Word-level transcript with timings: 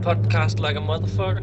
Podcast 0.00 0.60
like 0.60 0.76
a 0.76 0.80
motherfucker. 0.80 1.42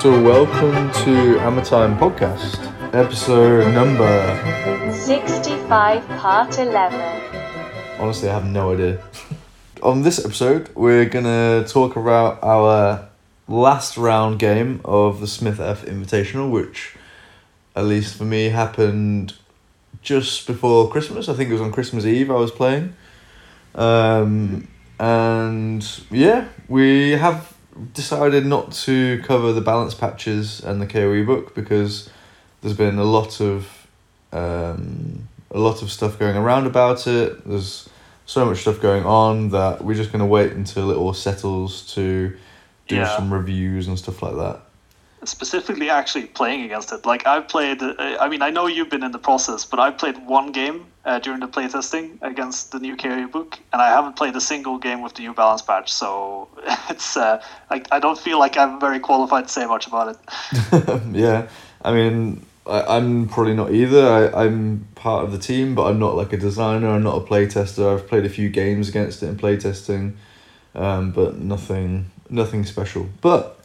So 0.00 0.22
welcome 0.22 0.90
to 1.04 1.38
Hammer 1.40 1.64
Time 1.64 1.98
Podcast, 1.98 2.64
episode 2.94 3.74
number. 3.74 4.92
65 4.92 6.06
part 6.20 6.58
11. 6.58 7.22
Honestly, 7.98 8.28
I 8.28 8.34
have 8.34 8.46
no 8.46 8.72
idea. 8.72 9.02
On 9.82 10.02
this 10.02 10.24
episode, 10.24 10.70
we're 10.74 11.04
gonna 11.04 11.64
talk 11.66 11.96
about 11.96 12.42
our 12.42 13.07
last 13.48 13.96
round 13.96 14.38
game 14.38 14.80
of 14.84 15.20
the 15.20 15.26
Smith 15.26 15.58
F 15.58 15.84
Invitational, 15.84 16.50
which, 16.50 16.94
at 17.74 17.84
least 17.84 18.16
for 18.16 18.24
me, 18.24 18.50
happened 18.50 19.34
just 20.02 20.46
before 20.46 20.90
Christmas. 20.90 21.28
I 21.28 21.34
think 21.34 21.50
it 21.50 21.54
was 21.54 21.62
on 21.62 21.72
Christmas 21.72 22.04
Eve 22.04 22.30
I 22.30 22.34
was 22.34 22.50
playing. 22.50 22.94
Um, 23.74 24.68
and 24.98 26.00
yeah, 26.10 26.48
we 26.68 27.12
have 27.12 27.54
decided 27.94 28.44
not 28.44 28.72
to 28.72 29.22
cover 29.24 29.52
the 29.52 29.60
balance 29.60 29.94
patches 29.94 30.60
and 30.60 30.80
the 30.80 30.86
KOE 30.86 31.24
book 31.24 31.54
because 31.54 32.10
there's 32.60 32.76
been 32.76 32.98
a 32.98 33.04
lot 33.04 33.40
of 33.40 33.86
um, 34.32 35.28
a 35.50 35.58
lot 35.58 35.82
of 35.82 35.90
stuff 35.90 36.18
going 36.18 36.36
around 36.36 36.66
about 36.66 37.06
it. 37.06 37.46
There's 37.48 37.88
so 38.26 38.44
much 38.44 38.58
stuff 38.58 38.80
going 38.80 39.04
on 39.04 39.50
that 39.50 39.82
we're 39.82 39.94
just 39.94 40.12
gonna 40.12 40.26
wait 40.26 40.52
until 40.52 40.90
it 40.90 40.96
all 40.96 41.14
settles 41.14 41.94
to 41.94 42.36
do 42.88 42.96
Yeah. 42.96 43.16
some 43.16 43.32
reviews 43.32 43.86
and 43.88 43.98
stuff 43.98 44.22
like 44.22 44.36
that. 44.36 44.60
specifically 45.24 45.90
actually 45.90 46.26
playing 46.26 46.62
against 46.62 46.92
it. 46.92 47.04
Like 47.04 47.26
I've 47.26 47.48
played, 47.48 47.82
uh, 47.82 47.94
I 48.20 48.28
mean, 48.28 48.40
I 48.40 48.50
know 48.50 48.66
you've 48.68 48.88
been 48.88 49.02
in 49.02 49.10
the 49.10 49.18
process, 49.18 49.64
but 49.64 49.80
I've 49.80 49.98
played 49.98 50.16
one 50.26 50.52
game 50.52 50.84
uh, 51.04 51.18
during 51.18 51.40
the 51.40 51.48
playtesting 51.48 52.22
against 52.22 52.70
the 52.70 52.78
new 52.78 52.94
carrier 52.96 53.26
book, 53.26 53.58
and 53.72 53.82
I 53.82 53.88
haven't 53.88 54.14
played 54.14 54.36
a 54.36 54.40
single 54.40 54.78
game 54.78 55.02
with 55.02 55.14
the 55.14 55.22
new 55.22 55.34
balance 55.34 55.60
patch. 55.60 55.92
So 55.92 56.46
it's, 56.88 57.16
uh, 57.16 57.42
I, 57.68 57.82
I 57.90 57.98
don't 57.98 58.16
feel 58.18 58.38
like 58.38 58.56
I'm 58.56 58.78
very 58.78 59.00
qualified 59.00 59.48
to 59.48 59.52
say 59.52 59.66
much 59.66 59.88
about 59.88 60.06
it. 60.14 61.02
yeah, 61.12 61.48
I 61.84 61.92
mean, 61.92 62.46
I, 62.66 62.96
I'm 62.96 63.28
probably 63.28 63.54
not 63.54 63.72
either. 63.72 64.06
I, 64.06 64.44
I'm 64.44 64.86
part 64.94 65.24
of 65.24 65.32
the 65.32 65.38
team, 65.38 65.74
but 65.74 65.84
I'm 65.88 65.98
not 65.98 66.14
like 66.14 66.32
a 66.32 66.36
designer. 66.38 66.90
I'm 66.90 67.02
not 67.02 67.16
a 67.20 67.24
playtester. 67.26 67.92
I've 67.92 68.06
played 68.06 68.24
a 68.24 68.30
few 68.30 68.48
games 68.50 68.88
against 68.88 69.20
it 69.24 69.26
in 69.26 69.36
playtesting, 69.36 70.14
um, 70.76 71.10
but 71.10 71.38
nothing, 71.38 72.10
nothing 72.30 72.64
special. 72.64 73.08
But 73.20 73.58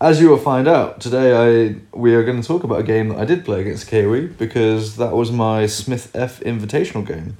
as 0.00 0.20
you 0.20 0.28
will 0.30 0.38
find 0.38 0.68
out 0.68 1.00
today, 1.00 1.32
I 1.34 1.76
we 1.96 2.14
are 2.14 2.22
going 2.24 2.40
to 2.40 2.46
talk 2.46 2.64
about 2.64 2.80
a 2.80 2.84
game 2.84 3.08
that 3.08 3.18
I 3.18 3.24
did 3.24 3.44
play 3.44 3.60
against 3.60 3.88
KOE 3.88 4.28
because 4.38 4.96
that 4.96 5.12
was 5.12 5.30
my 5.32 5.66
Smith 5.66 6.10
F 6.14 6.40
Invitational 6.40 7.06
game. 7.06 7.36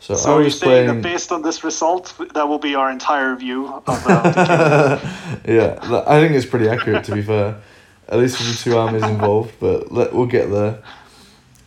So, 0.00 0.14
So 0.16 0.30
I 0.30 0.34
are 0.34 0.38
you 0.40 0.44
was 0.46 0.58
saying 0.58 0.86
playing. 0.86 1.02
that 1.02 1.08
based 1.08 1.32
on 1.32 1.42
this 1.42 1.64
result, 1.64 2.14
that 2.34 2.46
will 2.48 2.58
be 2.58 2.74
our 2.74 2.90
entire 2.90 3.34
view 3.36 3.68
of 3.68 3.84
the, 3.86 3.92
of 3.92 4.02
the 4.34 5.00
game? 5.46 5.56
yeah, 5.56 6.02
I 6.06 6.20
think 6.20 6.34
it's 6.34 6.44
pretty 6.46 6.68
accurate 6.68 7.04
to 7.04 7.14
be 7.14 7.22
fair. 7.22 7.56
At 8.08 8.18
least 8.18 8.38
with 8.38 8.52
the 8.52 8.62
two 8.70 8.76
armies 8.76 9.02
involved, 9.02 9.54
but 9.60 9.90
let, 9.90 10.12
we'll 10.12 10.26
get 10.26 10.50
there. 10.50 10.82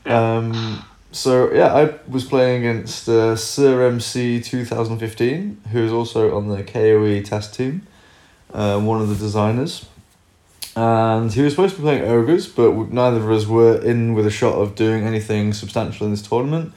Um, 0.06 0.84
so 1.12 1.52
yeah, 1.52 1.74
I 1.74 1.96
was 2.08 2.26
playing 2.26 2.66
against 2.66 3.10
uh, 3.10 3.36
Sir 3.36 3.88
MC 3.88 4.40
two 4.42 4.64
thousand 4.66 5.00
fifteen, 5.00 5.60
who 5.72 5.84
is 5.84 5.92
also 5.92 6.36
on 6.38 6.48
the 6.48 6.64
KOE 6.64 7.22
test 7.24 7.56
team, 7.56 7.88
uh, 8.58 8.80
one 8.80 9.00
of 9.00 9.08
the 9.08 9.16
designers. 9.16 9.86
And 10.76 11.32
he 11.32 11.42
was 11.42 11.54
supposed 11.54 11.76
to 11.76 11.82
be 11.82 11.86
playing 11.86 12.04
ogres, 12.04 12.48
but 12.48 12.74
neither 12.92 13.18
of 13.18 13.32
us 13.32 13.48
were 13.48 13.82
in 13.82 14.14
with 14.14 14.28
a 14.28 14.32
shot 14.32 14.56
of 14.56 14.76
doing 14.76 15.06
anything 15.06 15.54
substantial 15.54 16.06
in 16.06 16.12
this 16.12 16.22
tournament. 16.22 16.74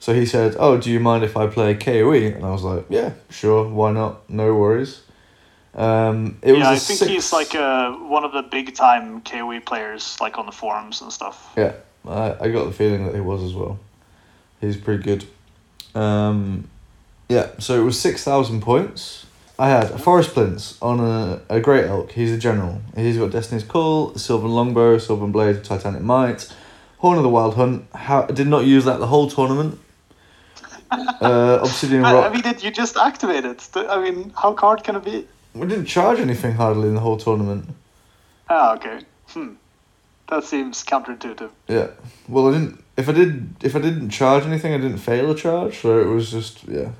So 0.00 0.12
he 0.14 0.26
said, 0.26 0.54
"Oh, 0.58 0.76
do 0.78 0.90
you 0.90 1.00
mind 1.00 1.24
if 1.24 1.36
I 1.36 1.46
play 1.46 1.74
KOE?" 1.74 2.34
And 2.36 2.44
I 2.44 2.50
was 2.50 2.62
like, 2.62 2.84
"Yeah, 2.88 3.12
sure, 3.30 3.66
why 3.68 3.92
not? 3.92 4.28
No 4.28 4.54
worries." 4.54 5.00
Um, 5.74 6.38
it 6.42 6.52
was 6.52 6.60
yeah, 6.60 6.70
I 6.70 6.78
think 6.78 6.98
six- 6.98 7.10
he's 7.10 7.32
like 7.32 7.54
uh, 7.54 7.92
one 7.92 8.24
of 8.24 8.32
the 8.32 8.42
big 8.42 8.74
time 8.74 9.22
KOE 9.22 9.60
players, 9.60 10.16
like 10.20 10.36
on 10.38 10.46
the 10.46 10.52
forums 10.52 11.00
and 11.00 11.12
stuff. 11.12 11.52
Yeah, 11.56 11.72
I, 12.06 12.36
I 12.40 12.48
got 12.50 12.64
the 12.64 12.72
feeling 12.72 13.06
that 13.06 13.14
he 13.14 13.20
was 13.20 13.42
as 13.42 13.54
well. 13.54 13.78
He's 14.60 14.76
pretty 14.76 15.02
good. 15.02 15.24
Um, 15.94 16.68
yeah, 17.28 17.50
so 17.58 17.80
it 17.80 17.84
was 17.84 18.00
6,000 18.00 18.60
points. 18.60 19.26
I 19.58 19.68
had 19.68 19.90
a 19.90 19.98
Forest 19.98 20.34
Prince 20.34 20.78
on 20.80 21.00
a, 21.00 21.40
a 21.48 21.60
Great 21.60 21.86
Elk. 21.86 22.12
He's 22.12 22.30
a 22.30 22.38
general. 22.38 22.80
He's 22.96 23.18
got 23.18 23.32
Destiny's 23.32 23.64
Call, 23.64 24.14
Sylvan 24.14 24.52
Longbow, 24.52 24.98
Sylvan 24.98 25.32
Blade, 25.32 25.64
Titanic 25.64 26.02
Might, 26.02 26.52
Horn 26.98 27.16
of 27.16 27.24
the 27.24 27.28
Wild 27.28 27.54
Hunt. 27.56 27.86
How, 27.92 28.22
did 28.22 28.46
not 28.46 28.64
use 28.64 28.84
that 28.84 29.00
the 29.00 29.08
whole 29.08 29.28
tournament. 29.28 29.78
Uh, 30.90 31.58
Obsidian 31.60 32.02
I, 32.02 32.14
Rock. 32.14 32.30
I 32.30 32.34
mean, 32.34 32.46
it, 32.46 32.64
you 32.64 32.70
just 32.70 32.96
activate 32.96 33.44
it. 33.44 33.68
I 33.76 34.00
mean, 34.00 34.32
how 34.34 34.56
hard 34.56 34.82
can 34.84 34.96
it 34.96 35.04
be? 35.04 35.26
we 35.52 35.66
didn't 35.66 35.84
charge 35.84 36.18
anything 36.18 36.54
hardly 36.54 36.88
in 36.88 36.94
the 36.94 37.00
whole 37.00 37.18
tournament. 37.18 37.68
Ah, 38.48 38.74
okay. 38.76 39.00
Hmm. 39.26 39.54
That 40.28 40.44
seems 40.44 40.84
counterintuitive. 40.84 41.50
Yeah. 41.68 41.88
Well, 42.28 42.48
I 42.48 42.52
didn't. 42.52 42.84
If 42.96 43.08
I 43.08 43.12
did, 43.12 43.54
if 43.62 43.76
I 43.76 43.80
didn't 43.80 44.10
charge 44.10 44.44
anything, 44.44 44.72
I 44.72 44.78
didn't 44.78 44.98
fail 44.98 45.30
a 45.30 45.34
charge. 45.34 45.80
So 45.80 45.98
it 45.98 46.06
was 46.06 46.30
just 46.30 46.64
yeah. 46.64 46.90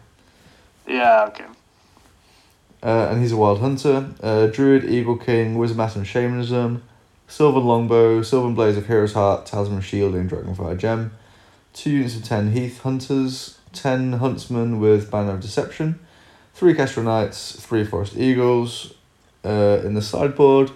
Yeah, 0.86 1.26
okay. 1.28 1.44
Uh, 2.82 3.08
and 3.10 3.20
he's 3.20 3.32
a 3.32 3.36
wild 3.36 3.60
hunter. 3.60 4.10
Uh, 4.22 4.46
Druid, 4.46 4.84
Eagle 4.84 5.16
King, 5.16 5.56
Wizard 5.56 5.78
and 5.78 6.06
Shamanism. 6.06 6.82
Sylvan 7.26 7.64
Longbow, 7.64 8.22
Sylvan 8.22 8.54
Blaze 8.54 8.78
of 8.78 8.86
Hero's 8.86 9.12
Heart, 9.12 9.44
Talisman 9.44 9.82
Shield, 9.82 10.14
and 10.14 10.30
Dragonfire 10.30 10.78
Gem. 10.78 11.12
Two 11.74 11.90
units 11.90 12.16
of 12.16 12.24
10 12.24 12.52
Heath 12.52 12.80
Hunters, 12.80 13.58
10 13.74 14.14
Huntsmen 14.14 14.80
with 14.80 15.10
Banner 15.10 15.32
of 15.32 15.40
Deception, 15.40 15.98
3 16.54 16.74
Kestrel 16.74 17.04
Knights, 17.04 17.60
3 17.60 17.84
Forest 17.84 18.16
Eagles. 18.16 18.94
Uh, 19.44 19.80
in 19.84 19.92
the 19.92 20.02
sideboard, 20.02 20.70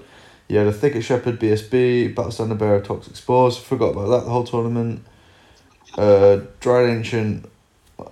you 0.46 0.58
had 0.58 0.66
a 0.66 0.72
Thicket 0.72 1.02
Shepherd, 1.02 1.40
BSB, 1.40 2.14
Battle 2.14 2.30
Standard 2.30 2.58
Bearer, 2.58 2.80
Toxic 2.80 3.16
Spores. 3.16 3.56
Forgot 3.56 3.92
about 3.92 4.08
that 4.08 4.24
the 4.24 4.30
whole 4.30 4.44
tournament. 4.44 5.02
Uh, 5.96 6.42
Dryad 6.60 6.90
Ancient, 6.90 7.48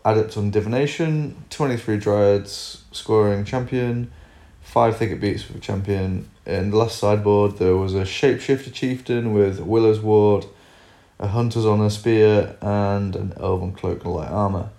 Adept 0.04 0.36
on 0.36 0.50
Divination, 0.50 1.36
23 1.50 1.98
Dryads, 1.98 2.84
scoring 2.92 3.44
champion, 3.44 4.10
5 4.62 4.96
Thicket 4.96 5.20
Beasts 5.20 5.50
for 5.50 5.58
champion. 5.58 6.28
In 6.46 6.70
the 6.70 6.76
last 6.76 6.98
sideboard, 6.98 7.58
there 7.58 7.76
was 7.76 7.94
a 7.94 8.02
Shapeshifter 8.02 8.72
Chieftain 8.72 9.32
with 9.32 9.60
Willow's 9.60 10.00
Ward, 10.00 10.46
a 11.18 11.28
Hunter's 11.28 11.66
Honor 11.66 11.90
Spear, 11.90 12.56
and 12.60 13.14
an 13.16 13.32
Elven 13.38 13.72
Cloak 13.72 14.04
and 14.04 14.14
Light 14.14 14.30
Armour. 14.30 14.70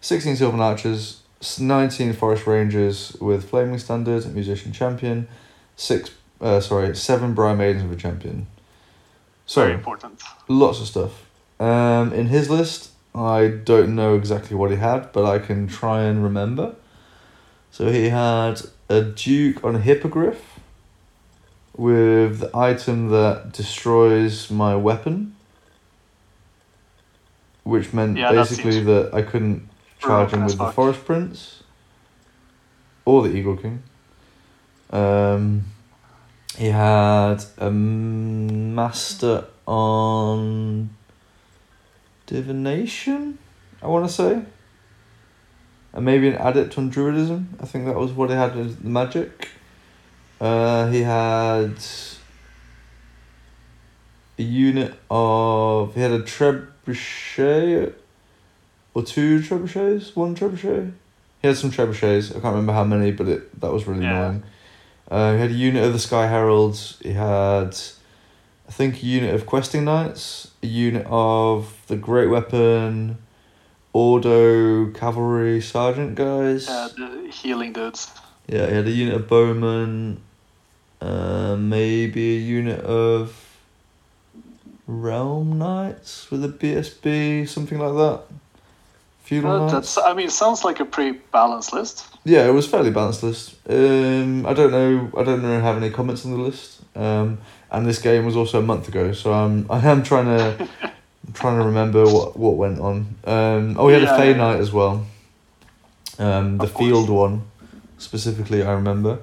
16 0.00 0.36
Sylvan 0.36 0.60
Archers, 0.60 1.22
19 1.58 2.12
Forest 2.12 2.46
Rangers 2.46 3.16
with 3.20 3.48
Flaming 3.48 3.78
Standard, 3.78 4.26
Musician 4.34 4.72
Champion, 4.72 5.26
6, 5.76 6.10
uh, 6.40 6.60
sorry, 6.60 6.94
7 6.94 7.34
Briar 7.34 7.56
Maidens 7.56 7.84
with 7.84 7.98
a 7.98 8.00
champion. 8.00 8.46
So, 9.46 9.62
Very 9.62 9.74
important. 9.74 10.22
lots 10.48 10.80
of 10.80 10.86
stuff. 10.86 11.24
Um, 11.58 12.12
in 12.12 12.26
his 12.26 12.50
list, 12.50 12.90
I 13.14 13.48
don't 13.48 13.94
know 13.94 14.14
exactly 14.14 14.56
what 14.56 14.70
he 14.70 14.76
had, 14.76 15.12
but 15.12 15.24
I 15.24 15.38
can 15.38 15.66
try 15.66 16.02
and 16.02 16.22
remember. 16.22 16.76
So 17.70 17.90
he 17.90 18.08
had 18.08 18.62
a 18.88 19.02
Duke 19.02 19.62
on 19.64 19.76
a 19.76 19.80
Hippogriff 19.80 20.58
with 21.76 22.40
the 22.40 22.50
item 22.56 23.08
that 23.08 23.52
destroys 23.52 24.50
my 24.50 24.74
weapon, 24.74 25.36
which 27.64 27.92
meant 27.92 28.18
Yeah, 28.18 28.32
basically 28.32 28.72
seems 28.72 28.86
that 28.86 29.14
I 29.14 29.22
couldn't 29.22 29.68
charge 29.98 30.32
him 30.32 30.44
with 30.44 30.58
the. 30.58 30.72
Forest 30.72 31.04
Prince 31.04 31.62
or 33.04 33.22
the 33.22 33.34
Eagle 33.34 33.56
King. 33.56 33.82
Um, 34.90 35.64
he 36.56 36.66
had 36.66 37.44
a 37.58 37.70
master 37.70 39.44
on 39.66 40.90
divination, 42.28 43.38
I 43.82 43.88
want 43.88 44.06
to 44.06 44.12
say, 44.12 44.42
and 45.92 46.04
maybe 46.04 46.28
an 46.28 46.34
adept 46.34 46.78
on 46.78 46.90
druidism. 46.92 47.46
I 47.60 47.66
think 47.66 47.86
that 47.86 47.96
was 47.96 48.12
what 48.12 48.30
he 48.30 48.36
had 48.36 48.56
as 48.56 48.76
the 48.76 48.88
magic. 48.88 49.48
Uh, 50.40 50.88
he 50.90 51.02
had 51.02 51.74
a 54.38 54.42
unit 54.42 54.94
of 55.10 55.94
he 55.94 56.00
had 56.00 56.12
a 56.12 56.20
trebuchet 56.20 57.94
or 58.94 59.02
two 59.02 59.40
trebuchets, 59.40 60.14
one 60.14 60.36
trebuchet. 60.36 60.92
He 61.42 61.48
had 61.48 61.56
some 61.56 61.70
trebuchets. 61.72 62.30
I 62.30 62.34
can't 62.34 62.44
remember 62.54 62.72
how 62.72 62.84
many, 62.84 63.10
but 63.10 63.26
it 63.26 63.60
that 63.60 63.72
was 63.72 63.86
really 63.86 64.04
Yeah. 64.04 64.18
annoying. 64.26 64.42
Uh, 65.10 65.32
he 65.32 65.38
had 65.40 65.50
a 65.50 65.54
unit 65.54 65.82
of 65.84 65.92
the 65.94 65.98
Sky 65.98 66.26
Heralds. 66.26 66.98
He 67.02 67.12
had, 67.12 67.74
I 68.68 68.70
think, 68.70 69.02
a 69.02 69.06
unit 69.06 69.34
of 69.34 69.46
Questing 69.46 69.84
Knights, 69.84 70.50
a 70.62 70.66
unit 70.66 71.06
of 71.08 71.74
the 71.86 71.96
Great 71.96 72.28
Weapon, 72.28 73.16
Ordo 73.94 74.90
Cavalry 74.92 75.60
Sergeant 75.62 76.14
guys. 76.14 76.68
Uh, 76.68 76.88
the 76.96 77.30
healing 77.32 77.72
dudes. 77.72 78.10
Yeah, 78.46 78.66
he 78.66 78.74
had 78.74 78.86
a 78.86 78.90
unit 78.90 79.14
of 79.14 79.26
Bowman, 79.26 80.20
uh, 81.00 81.56
maybe 81.56 82.36
a 82.36 82.40
unit 82.40 82.80
of 82.80 83.56
Realm 84.86 85.58
Knights 85.58 86.30
with 86.30 86.44
a 86.44 86.48
BSB, 86.48 87.48
something 87.48 87.78
like 87.78 87.94
that. 87.94 88.22
Feudal 89.22 89.64
Uh, 89.64 89.70
that's. 89.70 89.98
I 89.98 90.14
mean, 90.14 90.26
it 90.26 90.32
sounds 90.32 90.64
like 90.64 90.80
a 90.80 90.86
pretty 90.86 91.18
balanced 91.32 91.72
list. 91.72 92.06
Yeah, 92.24 92.46
it 92.46 92.52
was 92.52 92.66
fairly 92.66 92.90
balanced 92.90 93.22
list. 93.22 93.56
Um, 93.68 94.46
I 94.46 94.54
don't 94.54 94.70
know. 94.72 95.10
I 95.18 95.24
don't 95.24 95.42
know 95.42 95.60
have 95.60 95.76
any 95.76 95.90
comments 95.90 96.24
on 96.24 96.32
the 96.32 96.38
list. 96.38 96.80
Um, 96.96 97.38
and 97.70 97.86
this 97.86 97.98
game 98.00 98.24
was 98.24 98.36
also 98.36 98.58
a 98.58 98.62
month 98.62 98.88
ago, 98.88 99.12
so 99.12 99.32
I'm 99.32 99.66
I 99.70 99.78
am 99.86 100.02
trying 100.02 100.26
to 100.26 100.68
trying 101.34 101.58
to 101.60 101.64
remember 101.66 102.04
what 102.04 102.36
what 102.36 102.56
went 102.56 102.80
on. 102.80 103.16
Um, 103.24 103.76
oh, 103.78 103.86
we 103.86 103.92
had 103.94 104.02
Yeah, 104.02 104.14
a 104.14 104.18
Fey 104.18 104.30
yeah. 104.30 104.36
Knight 104.36 104.60
as 104.60 104.72
well. 104.72 105.06
Um, 106.18 106.58
the 106.58 106.64
Of 106.64 106.74
course. 106.74 106.88
field 106.88 107.10
one, 107.10 107.42
specifically, 107.98 108.62
I 108.62 108.72
remember. 108.72 109.20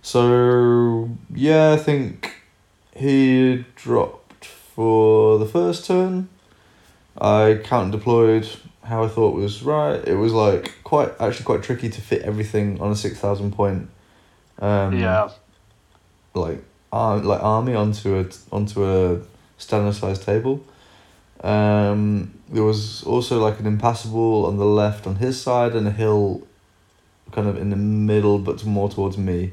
So 0.00 1.08
yeah, 1.34 1.72
I 1.72 1.76
think 1.76 2.34
he 2.94 3.64
dropped 3.76 4.44
for 4.46 5.38
the 5.38 5.46
first 5.46 5.86
turn. 5.86 6.28
I 7.20 7.60
count 7.62 7.92
deployed 7.92 8.48
how 8.84 9.04
I 9.04 9.08
thought 9.08 9.34
was 9.34 9.62
right. 9.62 10.02
It 10.08 10.16
was 10.16 10.32
like 10.32 10.72
quite 10.82 11.12
actually 11.20 11.44
quite 11.44 11.62
tricky 11.62 11.88
to 11.90 12.00
fit 12.00 12.22
everything 12.22 12.80
on 12.80 12.90
a 12.90 12.96
six 12.96 13.18
thousand 13.18 13.52
point. 13.52 13.88
Um, 14.58 14.98
yeah. 14.98 15.28
like 16.34 16.62
ar- 16.92 17.18
like 17.18 17.42
army 17.42 17.74
onto 17.74 18.18
a 18.18 18.26
onto 18.54 18.84
a 18.84 19.20
standard 19.58 19.94
sized 19.94 20.22
table. 20.22 20.64
Um, 21.42 22.34
there 22.48 22.62
was 22.62 23.02
also 23.04 23.40
like 23.40 23.58
an 23.58 23.66
impassable 23.66 24.46
on 24.46 24.58
the 24.58 24.64
left 24.64 25.06
on 25.06 25.16
his 25.16 25.40
side 25.40 25.74
and 25.74 25.88
a 25.88 25.90
hill, 25.90 26.46
kind 27.32 27.48
of 27.48 27.56
in 27.56 27.70
the 27.70 27.76
middle, 27.76 28.38
but 28.38 28.64
more 28.64 28.88
towards 28.88 29.18
me. 29.18 29.52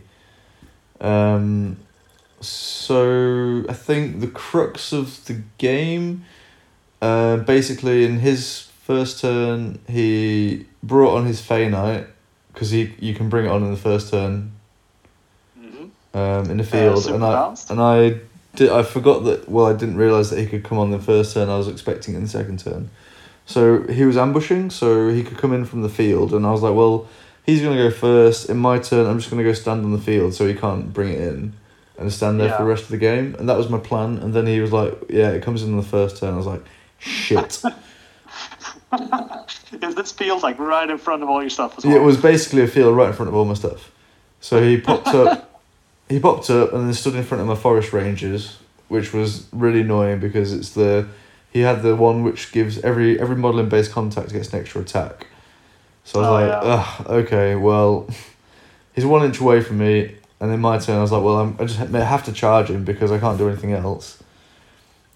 Um, 1.02 1.78
so 2.42 3.66
I 3.68 3.74
think 3.74 4.20
the 4.20 4.28
crux 4.28 4.94
of 4.94 5.26
the 5.26 5.42
game, 5.58 6.26
uh, 7.02 7.38
basically 7.38 8.06
in 8.06 8.20
his 8.20 8.68
first 8.84 9.22
turn 9.22 9.80
he 9.88 10.66
brought 10.84 11.16
on 11.16 11.26
his 11.26 11.42
Fey 11.42 11.70
Knight, 11.70 12.06
because 12.54 12.70
he 12.70 12.94
you 13.00 13.16
can 13.16 13.30
bring 13.30 13.46
it 13.46 13.50
on 13.50 13.64
in 13.64 13.72
the 13.72 13.78
first 13.78 14.12
turn 14.12 14.52
um, 16.14 16.50
in 16.50 16.58
the 16.58 16.64
field, 16.64 17.04
super 17.04 17.16
and 17.16 17.24
I 17.26 17.32
balanced. 17.34 17.70
and 17.72 17.82
I 17.82 18.20
did 18.56 18.70
I 18.70 18.84
forgot 18.84 19.24
that. 19.26 19.50
Well, 19.50 19.66
I 19.68 19.74
didn't 19.74 19.98
realize 19.98 20.30
that 20.32 20.40
he 20.40 20.46
could 20.48 20.64
come 20.64 20.78
on 20.78 20.92
the 20.92 21.00
first 21.00 21.34
turn. 21.34 21.50
I 21.50 21.58
was 21.58 21.68
expecting 21.68 22.16
in 22.16 22.24
the 22.24 22.30
second 22.30 22.60
turn, 22.60 22.90
so 23.46 23.84
he 23.84 24.06
was 24.06 24.18
ambushing, 24.18 24.70
so 24.70 25.10
he 25.10 25.24
could 25.24 25.38
come 25.38 25.54
in 25.54 25.66
from 25.66 25.82
the 25.82 25.90
field, 25.90 26.34
and 26.34 26.46
I 26.46 26.52
was 26.52 26.62
like, 26.62 26.76
well, 26.76 27.08
he's 27.46 27.62
gonna 27.62 27.78
go 27.78 27.92
first. 27.92 28.50
In 28.50 28.58
my 28.58 28.80
turn, 28.80 29.06
I'm 29.06 29.20
just 29.20 29.30
gonna 29.30 29.44
go 29.44 29.54
stand 29.54 29.86
on 29.86 29.92
the 29.92 30.02
field, 30.02 30.34
so 30.34 30.48
he 30.48 30.54
can't 30.54 30.92
bring 30.94 31.14
it 31.14 31.22
in, 31.22 31.54
and 31.98 32.12
stand 32.12 32.40
there 32.40 32.52
for 32.56 32.64
the 32.64 32.70
rest 32.70 32.84
of 32.84 32.90
the 32.90 32.98
game. 32.98 33.36
And 33.38 33.48
that 33.50 33.58
was 33.58 33.70
my 33.70 33.78
plan. 33.78 34.18
And 34.20 34.34
then 34.34 34.48
he 34.48 34.60
was 34.62 34.72
like, 34.72 34.94
yeah, 35.10 35.30
it 35.32 35.44
comes 35.44 35.64
in 35.64 35.76
the 35.76 35.84
first 35.84 36.18
turn. 36.18 36.34
I 36.34 36.38
was 36.38 36.46
like, 36.46 36.64
shit. 36.98 37.62
Is 39.82 39.96
this 39.96 40.12
field 40.12 40.42
like 40.42 40.58
right 40.58 40.90
in 40.90 40.98
front 40.98 41.22
of 41.24 41.30
all 41.30 41.42
your 41.42 41.50
stuff 41.50 41.78
as 41.78 41.86
well? 41.86 41.96
It 41.96 42.00
was 42.02 42.18
basically 42.18 42.64
a 42.64 42.68
field 42.68 42.96
right 42.96 43.10
in 43.10 43.14
front 43.14 43.30
of 43.30 43.36
all 43.36 43.46
my 43.46 43.54
stuff. 43.54 43.92
So 44.42 44.64
he 44.64 44.80
popped 44.80 45.10
up, 45.10 45.49
he 46.10 46.20
popped 46.20 46.50
up 46.50 46.74
and 46.74 46.88
then 46.88 46.94
stood 46.94 47.16
in 47.16 47.24
front 47.24 47.42
of 47.42 47.48
my 47.48 47.56
forest 47.56 47.94
rangers, 47.94 48.58
which 48.88 49.14
was 49.14 49.48
really 49.52 49.82
annoying 49.82 50.20
because 50.20 50.52
it's 50.54 50.72
the, 50.72 51.08
he 51.52 51.60
had 51.62 51.82
the 51.84 51.96
one 51.96 52.24
which 52.24 52.52
gives 52.52 52.80
every 52.80 53.20
every 53.20 53.36
model 53.36 53.60
in 53.60 53.70
base 53.70 53.88
contact 53.88 54.32
gets 54.34 54.52
an 54.54 54.60
extra 54.60 54.82
attack. 54.82 55.28
So 56.04 56.20
I 56.20 56.22
was 56.22 56.28
Oh, 56.30 56.34
like, 56.34 56.64
yeah. 56.64 56.74
ugh, 56.74 57.08
okay, 57.26 57.56
well, 57.56 58.10
he's 58.94 59.06
one 59.06 59.24
inch 59.24 59.40
away 59.40 59.62
from 59.62 59.78
me, 59.78 60.16
and 60.40 60.52
in 60.52 60.60
my 60.60 60.78
turn 60.80 60.98
I 60.98 61.02
was 61.02 61.12
like, 61.12 61.24
well, 61.24 61.38
I'm, 61.40 61.56
I 61.60 61.66
just 61.66 61.78
have 61.80 62.24
to 62.26 62.32
charge 62.34 62.70
him 62.70 62.84
because 62.84 63.12
I 63.12 63.20
can't 63.20 63.38
do 63.38 63.48
anything 63.48 63.74
else. 63.74 64.22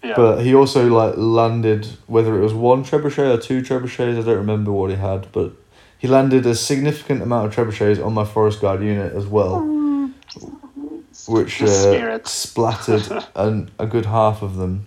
yeah. 0.02 0.14
But 0.16 0.42
he 0.42 0.54
also 0.54 0.86
like 0.88 1.14
landed 1.16 1.86
whether 2.06 2.36
it 2.38 2.42
was 2.42 2.54
one 2.54 2.84
trebuchet 2.84 3.34
or 3.36 3.40
two 3.40 3.62
trebuchets. 3.62 4.18
I 4.18 4.22
don't 4.22 4.36
remember 4.36 4.70
what 4.70 4.90
he 4.90 4.96
had, 4.96 5.26
but 5.32 5.52
he 5.98 6.06
landed 6.06 6.46
a 6.46 6.54
significant 6.54 7.22
amount 7.22 7.46
of 7.46 7.54
trebuchets 7.56 8.04
on 8.04 8.12
my 8.12 8.24
forest 8.24 8.60
guard 8.60 8.82
unit 8.82 9.12
as 9.14 9.26
well, 9.26 9.54
oh, 9.56 9.64
which 11.26 11.62
uh, 11.62 12.18
splattered 12.24 13.24
an, 13.34 13.70
a 13.78 13.86
good 13.86 14.06
half 14.06 14.42
of 14.42 14.56
them 14.56 14.86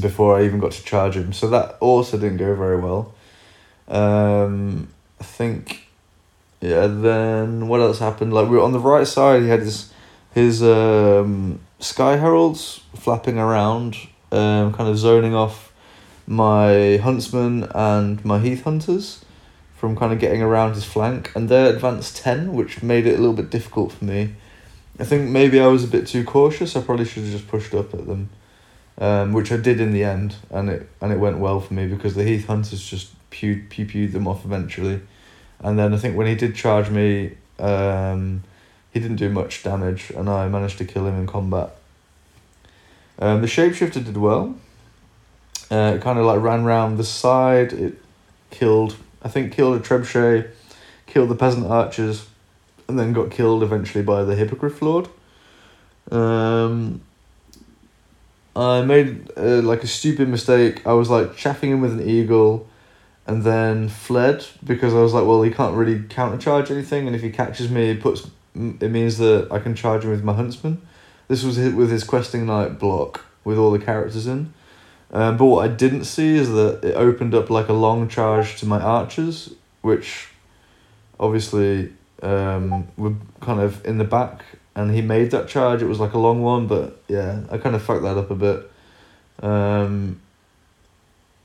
before 0.00 0.38
I 0.38 0.44
even 0.44 0.60
got 0.60 0.72
to 0.72 0.84
charge 0.84 1.16
him. 1.16 1.32
So 1.32 1.48
that 1.50 1.76
also 1.80 2.18
didn't 2.18 2.38
go 2.38 2.54
very 2.54 2.80
well. 2.80 3.14
Um, 3.88 4.88
I 5.20 5.24
think, 5.24 5.88
yeah. 6.60 6.86
Then 6.86 7.68
what 7.68 7.80
else 7.80 7.98
happened? 7.98 8.32
Like 8.32 8.48
we 8.48 8.56
were 8.56 8.62
on 8.62 8.72
the 8.72 8.78
right 8.78 9.06
side. 9.06 9.42
He 9.42 9.48
had 9.48 9.60
his 9.60 9.92
his 10.34 10.62
um, 10.62 11.60
sky 11.80 12.16
heralds 12.16 12.82
flapping 12.94 13.38
around, 13.38 13.96
um, 14.30 14.72
kind 14.72 14.88
of 14.88 14.98
zoning 14.98 15.34
off 15.34 15.72
my 16.26 16.98
huntsman 16.98 17.64
and 17.74 18.22
my 18.24 18.38
heath 18.38 18.64
hunters 18.64 19.24
from 19.74 19.96
kind 19.96 20.12
of 20.12 20.18
getting 20.18 20.42
around 20.42 20.74
his 20.74 20.84
flank, 20.84 21.32
and 21.34 21.48
they're 21.48 21.74
advanced 21.74 22.16
ten, 22.16 22.52
which 22.52 22.82
made 22.82 23.06
it 23.06 23.14
a 23.14 23.18
little 23.18 23.32
bit 23.32 23.50
difficult 23.50 23.92
for 23.92 24.04
me. 24.04 24.34
I 25.00 25.04
think 25.04 25.30
maybe 25.30 25.60
I 25.60 25.68
was 25.68 25.84
a 25.84 25.88
bit 25.88 26.06
too 26.06 26.24
cautious. 26.24 26.74
I 26.74 26.80
probably 26.80 27.04
should 27.04 27.22
have 27.22 27.32
just 27.32 27.48
pushed 27.48 27.72
up 27.72 27.94
at 27.94 28.06
them, 28.06 28.30
um, 28.98 29.32
which 29.32 29.52
I 29.52 29.56
did 29.56 29.80
in 29.80 29.92
the 29.92 30.02
end, 30.04 30.36
and 30.50 30.68
it 30.68 30.88
and 31.00 31.12
it 31.12 31.18
went 31.18 31.38
well 31.38 31.60
for 31.60 31.74
me 31.74 31.86
because 31.86 32.14
the 32.14 32.24
heath 32.24 32.46
hunters 32.46 32.84
just 32.84 33.12
pew 33.30 33.64
pew 33.68 33.86
pewed 33.86 34.12
them 34.12 34.26
off 34.26 34.44
eventually, 34.44 35.00
and 35.60 35.78
then 35.78 35.94
I 35.94 35.98
think 35.98 36.16
when 36.16 36.26
he 36.26 36.34
did 36.34 36.56
charge 36.56 36.90
me, 36.90 37.36
um, 37.58 38.42
he 38.92 39.00
didn't 39.00 39.16
do 39.16 39.28
much 39.28 39.62
damage, 39.62 40.10
and 40.10 40.28
I 40.28 40.48
managed 40.48 40.78
to 40.78 40.84
kill 40.84 41.06
him 41.06 41.16
in 41.16 41.26
combat. 41.26 41.70
Um, 43.20 43.40
the 43.40 43.46
shapeshifter 43.46 44.04
did 44.04 44.16
well. 44.16 44.56
Uh, 45.70 45.94
it 45.96 46.02
kind 46.02 46.18
of 46.18 46.24
like 46.24 46.40
ran 46.40 46.64
round 46.64 46.98
the 46.98 47.04
side. 47.04 47.72
It 47.72 48.00
killed, 48.50 48.96
I 49.22 49.28
think, 49.28 49.52
killed 49.52 49.76
a 49.76 49.80
trebuchet, 49.80 50.50
killed 51.06 51.28
the 51.28 51.34
peasant 51.34 51.66
archers, 51.66 52.26
and 52.88 52.98
then 52.98 53.12
got 53.12 53.30
killed 53.30 53.62
eventually 53.62 54.02
by 54.02 54.24
the 54.24 54.34
hippogriff 54.34 54.80
lord. 54.82 55.08
Um, 56.10 57.02
I 58.56 58.82
made 58.82 59.30
uh, 59.36 59.62
like 59.62 59.82
a 59.82 59.86
stupid 59.86 60.28
mistake. 60.28 60.86
I 60.86 60.94
was 60.94 61.10
like 61.10 61.36
chaffing 61.36 61.70
him 61.70 61.80
with 61.80 61.92
an 61.92 62.08
eagle, 62.08 62.66
and 63.26 63.44
then 63.44 63.88
fled 63.88 64.46
because 64.64 64.94
I 64.94 65.00
was 65.00 65.12
like, 65.12 65.26
well, 65.26 65.42
he 65.42 65.50
can't 65.50 65.76
really 65.76 66.00
countercharge 66.00 66.70
anything, 66.70 67.06
and 67.06 67.14
if 67.14 67.22
he 67.22 67.30
catches 67.30 67.70
me, 67.70 67.90
it 67.90 68.00
puts 68.00 68.28
it 68.54 68.90
means 68.90 69.18
that 69.18 69.48
I 69.52 69.60
can 69.60 69.74
charge 69.74 70.04
him 70.04 70.10
with 70.10 70.24
my 70.24 70.32
huntsman. 70.32 70.82
This 71.28 71.44
was 71.44 71.56
hit 71.56 71.74
with 71.74 71.90
his 71.90 72.02
questing 72.02 72.46
knight 72.46 72.78
block 72.78 73.24
with 73.44 73.58
all 73.58 73.70
the 73.70 73.78
characters 73.78 74.26
in. 74.26 74.52
Um, 75.12 75.36
but 75.36 75.44
what 75.44 75.64
I 75.64 75.72
didn't 75.72 76.04
see 76.04 76.36
is 76.36 76.50
that 76.50 76.80
it 76.82 76.94
opened 76.94 77.34
up 77.34 77.50
like 77.50 77.68
a 77.68 77.72
long 77.72 78.08
charge 78.08 78.58
to 78.60 78.66
my 78.66 78.80
archers, 78.80 79.54
which 79.80 80.28
obviously 81.20 81.92
um, 82.22 82.88
were 82.96 83.14
kind 83.40 83.60
of 83.60 83.84
in 83.84 83.98
the 83.98 84.04
back, 84.04 84.44
and 84.74 84.94
he 84.94 85.02
made 85.02 85.30
that 85.30 85.48
charge. 85.48 85.82
It 85.82 85.86
was 85.86 86.00
like 86.00 86.12
a 86.12 86.18
long 86.18 86.42
one, 86.42 86.66
but 86.66 87.00
yeah, 87.08 87.40
I 87.50 87.58
kind 87.58 87.74
of 87.74 87.82
fucked 87.82 88.02
that 88.02 88.16
up 88.16 88.30
a 88.30 88.34
bit. 88.34 88.70
Um, 89.42 90.20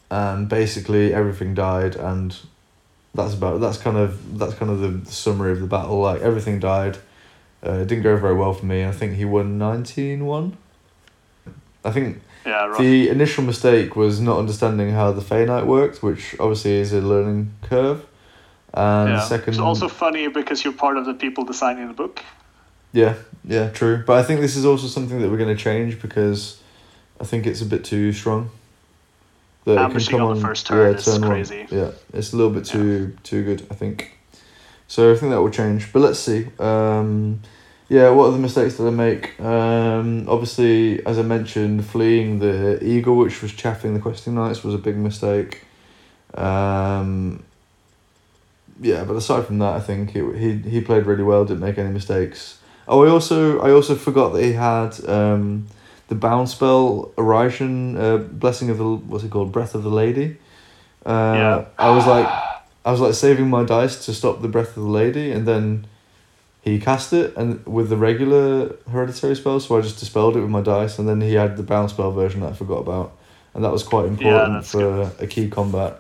and 0.10 0.48
basically 0.48 1.14
everything 1.14 1.54
died, 1.54 1.96
and 1.96 2.36
that's 3.14 3.34
about 3.34 3.62
that's 3.62 3.78
kind 3.78 3.98
of 3.98 4.38
that's 4.38 4.54
kind 4.56 4.72
of 4.72 4.80
the, 4.80 4.90
the 4.90 5.12
summary 5.12 5.52
of 5.52 5.60
the 5.60 5.68
battle. 5.68 6.00
Like 6.00 6.22
everything 6.22 6.60
died. 6.60 6.98
Uh, 7.66 7.80
it 7.80 7.88
didn't 7.88 8.04
go 8.04 8.18
very 8.18 8.36
well 8.36 8.54
for 8.54 8.66
me. 8.66 8.86
I 8.86 8.92
think 8.92 9.14
he 9.14 9.24
won 9.24 9.58
19-1. 9.58 10.54
I 11.86 11.92
think 11.92 12.22
yeah, 12.46 12.76
the 12.78 13.08
initial 13.08 13.44
mistake 13.44 13.96
was 13.96 14.20
not 14.20 14.38
understanding 14.38 14.92
how 14.92 15.14
the 15.14 15.22
Fey 15.22 15.46
Knight 15.46 15.66
worked, 15.66 16.04
which 16.04 16.36
obviously 16.40 16.74
is 16.74 16.92
a 16.92 17.02
learning 17.02 17.54
curve. 17.62 18.06
And 18.74 19.10
yeah. 19.10 19.20
second, 19.22 19.50
It's 19.50 19.60
also 19.60 19.88
funny 19.88 20.28
because 20.28 20.64
you're 20.64 20.74
part 20.74 20.98
of 20.98 21.06
the 21.06 21.14
people 21.14 21.46
designing 21.46 21.88
the 21.88 21.94
book. 21.94 22.22
yeah, 22.92 23.16
yeah, 23.46 23.70
true. 23.70 24.04
But 24.06 24.18
I 24.18 24.24
think 24.24 24.42
this 24.42 24.56
is 24.56 24.66
also 24.66 24.88
something 24.88 25.22
that 25.22 25.30
we're 25.30 25.38
going 25.38 25.56
to 25.56 25.64
change 25.64 26.02
because 26.02 26.60
I 27.22 27.26
think 27.26 27.46
it's 27.46 27.62
a 27.62 27.66
bit 27.66 27.84
too 27.84 28.12
strong. 28.14 28.50
That 29.66 29.92
it 29.92 29.92
can 29.92 30.06
come 30.18 30.22
on 30.22 30.36
the 30.36 30.42
first 30.42 30.66
turn 30.68 30.96
is 30.96 31.08
one. 31.08 31.22
crazy. 31.22 31.66
Yeah, 31.72 31.92
it's 32.14 32.34
a 32.34 32.36
little 32.36 32.52
bit 32.52 32.66
too 32.66 33.16
too 33.24 33.44
good. 33.46 33.66
I 33.72 33.76
think. 33.76 34.18
So 34.88 35.12
I 35.12 35.16
think 35.16 35.32
that 35.32 35.42
will 35.42 35.50
change, 35.50 35.92
but 35.94 36.02
let's 36.02 36.20
see. 36.20 36.48
Um, 36.60 37.42
yeah, 37.90 38.10
what 38.10 38.26
are 38.28 38.32
the 38.32 38.40
mistakes 38.40 38.76
that 38.76 38.86
I 38.86 38.90
make? 38.90 39.40
Um, 39.40 40.28
obviously, 40.28 41.06
as 41.06 41.18
I 41.18 41.22
mentioned, 41.22 41.86
fleeing 41.86 42.40
the 42.40 42.84
eagle, 42.84 43.16
which 43.16 43.42
was 43.42 43.54
chaffing 43.54 43.94
the 43.94 44.00
questing 44.00 44.36
knights, 44.36 44.64
was 44.64 44.74
a 44.74 44.78
big 44.78 44.98
mistake. 44.98 45.62
Um, 46.34 47.44
yeah, 48.82 49.04
but 49.04 49.16
aside 49.16 49.46
from 49.46 49.60
that, 49.60 49.76
I 49.76 49.80
think 49.80 50.16
it, 50.16 50.36
he 50.36 50.58
he 50.70 50.82
played 50.82 51.06
really 51.06 51.24
well. 51.24 51.46
Didn't 51.46 51.62
make 51.62 51.78
any 51.78 51.90
mistakes. 51.90 52.60
Oh, 52.88 53.04
I 53.06 53.10
also 53.10 53.60
I 53.60 53.72
also 53.72 53.96
forgot 53.96 54.34
that 54.34 54.44
he 54.44 54.54
had 54.54 54.92
um, 55.08 55.68
the 56.08 56.16
bound 56.16 56.50
spell 56.50 57.12
Orishan, 57.18 57.98
uh, 57.98 58.18
blessing 58.18 58.70
of 58.70 58.78
the 58.78 58.86
what's 58.86 59.24
it 59.24 59.32
called, 59.32 59.52
breath 59.52 59.76
of 59.76 59.84
the 59.84 59.90
lady. 59.90 60.38
Uh, 61.06 61.10
Yeah. 61.36 61.66
I 61.78 61.90
was 61.92 62.06
like, 62.08 62.28
I 62.86 62.92
was 62.92 63.00
like 63.00 63.14
saving 63.14 63.50
my 63.50 63.64
dice 63.64 64.06
to 64.06 64.14
stop 64.14 64.42
the 64.42 64.48
breath 64.48 64.76
of 64.78 64.84
the 64.84 64.90
lady, 64.90 65.32
and 65.32 65.48
then 65.48 65.86
he 66.62 66.80
cast 66.80 67.12
it 67.14 67.36
and 67.36 67.66
with 67.66 67.90
the 67.90 67.98
regular 67.98 68.76
hereditary 68.90 69.36
spell, 69.36 69.60
so 69.60 69.78
I 69.78 69.82
just 69.82 70.00
dispelled 70.00 70.36
it 70.38 70.42
with 70.42 70.50
my 70.50 70.62
dice, 70.62 70.98
and 71.00 71.08
then 71.08 71.20
he 71.22 71.34
had 71.34 71.58
the 71.58 71.64
bounce 71.64 71.92
spell 71.92 72.12
version 72.12 72.40
that 72.42 72.52
I 72.52 72.56
forgot 72.56 72.80
about, 72.80 73.12
and 73.54 73.64
that 73.64 73.72
was 73.72 73.84
quite 73.84 74.06
important 74.06 74.54
that's 74.54 74.72
for 74.72 75.12
a 75.20 75.28
key 75.28 75.50
combat. 75.50 76.00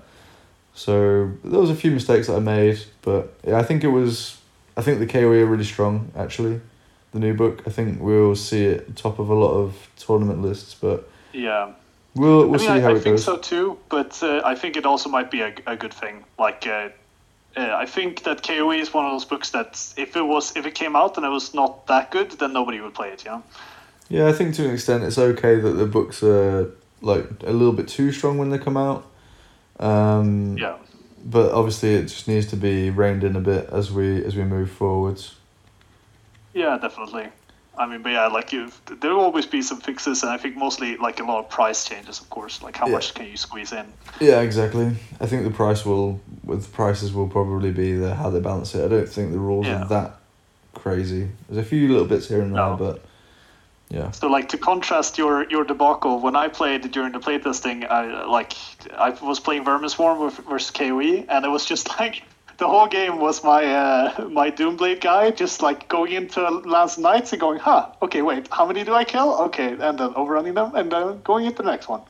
So 0.76 1.32
there 1.44 1.60
was 1.60 1.70
a 1.70 1.76
few 1.76 1.92
mistakes 1.92 2.28
that 2.28 2.36
I 2.36 2.40
made, 2.40 2.80
but 3.04 3.34
yeah, 3.46 3.58
I 3.58 3.64
think 3.64 3.84
it 3.84 3.90
was. 3.90 4.38
I 4.76 4.82
think 4.82 5.00
the 5.00 5.06
KOE 5.06 5.42
are 5.42 5.46
really 5.46 5.64
strong 5.64 6.12
actually. 6.16 6.60
The 7.12 7.20
new 7.20 7.36
book, 7.36 7.62
I 7.68 7.70
think 7.70 8.02
we'll 8.02 8.36
see 8.36 8.66
it 8.66 8.96
top 8.96 9.20
of 9.20 9.30
a 9.30 9.36
lot 9.36 9.52
of 9.54 9.88
tournament 9.98 10.42
lists, 10.42 10.74
but 10.74 11.08
Yeah. 11.32 11.74
we'll 12.16 12.48
we'll 12.48 12.56
I 12.56 12.58
mean, 12.58 12.60
see 12.60 12.68
I, 12.68 12.80
how 12.80 12.90
I 12.90 12.96
it 12.96 13.04
think 13.04 13.20
so 13.20 13.38
too, 13.38 13.78
but 13.90 14.22
uh, 14.24 14.42
I 14.44 14.56
think 14.56 14.76
it 14.78 14.86
also 14.86 15.10
might 15.10 15.30
be 15.30 15.42
a, 15.42 15.54
a 15.68 15.76
good 15.76 15.94
thing. 15.94 16.24
Like, 16.40 16.66
uh, 16.66 16.90
uh, 17.56 17.76
I 17.76 17.86
think 17.86 18.24
that 18.24 18.42
KOE 18.42 18.72
is 18.72 18.94
one 18.96 19.06
of 19.06 19.12
those 19.12 19.26
books 19.26 19.52
that 19.52 19.94
if 19.96 20.16
it 20.16 20.24
was 20.24 20.56
if 20.56 20.66
it 20.66 20.74
came 20.74 20.96
out 20.96 21.18
and 21.18 21.26
it 21.26 21.30
was 21.30 21.54
not 21.54 21.86
that 21.86 22.10
good, 22.10 22.32
then 22.32 22.52
nobody 22.52 22.82
would 22.82 22.96
play 22.96 23.10
it. 23.10 23.24
You 23.26 23.32
know? 23.32 23.44
Yeah, 24.10 24.28
I 24.28 24.34
think 24.34 24.56
to 24.56 24.66
an 24.66 24.74
extent 24.74 25.04
it's 25.04 25.20
okay 25.20 25.60
that 25.60 25.72
the 25.74 25.86
books 25.86 26.24
are 26.24 26.72
like 27.02 27.26
a 27.44 27.52
little 27.52 27.74
bit 27.74 27.88
too 27.88 28.12
strong 28.12 28.40
when 28.40 28.50
they 28.50 28.58
come 28.58 28.78
out. 28.78 29.06
Um, 29.80 30.58
Yeah. 30.58 30.76
But 31.26 31.54
obviously, 31.54 31.96
it 31.96 32.04
just 32.08 32.28
needs 32.28 32.48
to 32.48 32.58
be 32.58 32.90
reined 32.90 33.24
in 33.24 33.36
a 33.38 33.40
bit 33.40 33.70
as 33.72 33.90
we 33.92 34.24
as 34.26 34.36
we 34.36 34.44
move 34.44 34.70
forwards. 34.70 35.36
Yeah, 36.54 36.78
definitely. 36.78 37.28
I 37.78 37.88
mean, 37.88 38.02
but 38.04 38.10
yeah, 38.12 38.28
like 38.28 38.52
you, 38.52 38.70
there 39.02 39.12
will 39.12 39.22
always 39.22 39.46
be 39.48 39.62
some 39.62 39.80
fixes, 39.80 40.22
and 40.22 40.32
I 40.32 40.38
think 40.38 40.56
mostly 40.58 40.98
like 40.98 41.20
a 41.22 41.24
lot 41.24 41.40
of 41.40 41.50
price 41.50 41.86
changes, 41.86 42.20
of 42.20 42.30
course. 42.30 42.62
Like 42.62 42.76
how 42.76 42.88
Yeah. 42.88 42.96
much 42.96 43.14
can 43.14 43.26
you 43.26 43.38
squeeze 43.38 43.72
in? 43.72 43.86
Yeah, 44.20 44.42
exactly. 44.42 44.92
I 45.22 45.26
think 45.26 45.44
the 45.46 45.50
price 45.50 45.86
will 45.86 46.20
with 46.44 46.72
prices 46.74 47.14
will 47.14 47.30
probably 47.30 47.72
be 47.72 47.94
the 47.94 48.14
how 48.16 48.30
they 48.30 48.42
balance 48.42 48.76
it. 48.76 48.84
I 48.84 48.90
don't 48.90 49.08
think 49.10 49.32
the 49.32 49.40
rules 49.40 49.66
Yeah. 49.66 49.84
are 49.84 49.88
that 49.88 50.16
crazy. 50.76 51.30
There's 51.48 51.66
a 51.66 51.68
few 51.68 51.88
little 51.88 52.06
bits 52.06 52.28
here 52.28 52.42
and 52.42 52.54
there, 52.54 52.70
No. 52.72 52.76
but 52.78 53.02
yeah. 53.94 54.10
So 54.12 54.28
like 54.28 54.50
to 54.50 54.58
contrast 54.58 55.20
your 55.20 55.48
your 55.50 55.64
debacle, 55.64 56.20
when 56.20 56.36
I 56.36 56.48
played 56.48 56.92
during 56.92 57.14
the 57.14 57.20
playtesting, 57.20 57.90
I 57.90 58.26
like 58.26 58.54
I 58.98 59.12
was 59.22 59.40
playing 59.40 59.66
Vermin 59.66 59.90
Swarm 59.90 60.20
with- 60.20 60.40
versus 60.50 60.72
KOE, 60.72 61.26
and 61.30 61.46
it 61.46 61.50
was 61.50 61.64
just 61.64 61.88
like 62.00 62.24
the 62.58 62.68
whole 62.68 62.88
game 62.88 63.20
was 63.20 63.44
my 63.44 63.64
uh, 63.64 64.28
my 64.32 64.50
Doomblade 64.50 65.02
guy 65.02 65.30
just 65.30 65.62
like 65.62 65.88
going 65.90 66.12
into 66.12 66.42
last 66.66 66.98
nights 66.98 67.34
and 67.34 67.40
going, 67.40 67.60
huh, 67.60 67.90
okay, 68.02 68.24
wait, 68.24 68.48
how 68.52 68.66
many 68.66 68.84
do 68.84 68.96
I 68.96 69.04
kill? 69.04 69.36
Okay, 69.46 69.74
and 69.74 70.00
then 70.00 70.14
overrunning 70.16 70.56
them 70.56 70.74
and 70.74 70.92
then 70.92 71.22
going 71.22 71.46
into 71.46 71.62
the 71.62 71.70
next 71.70 71.88
one. 71.88 72.02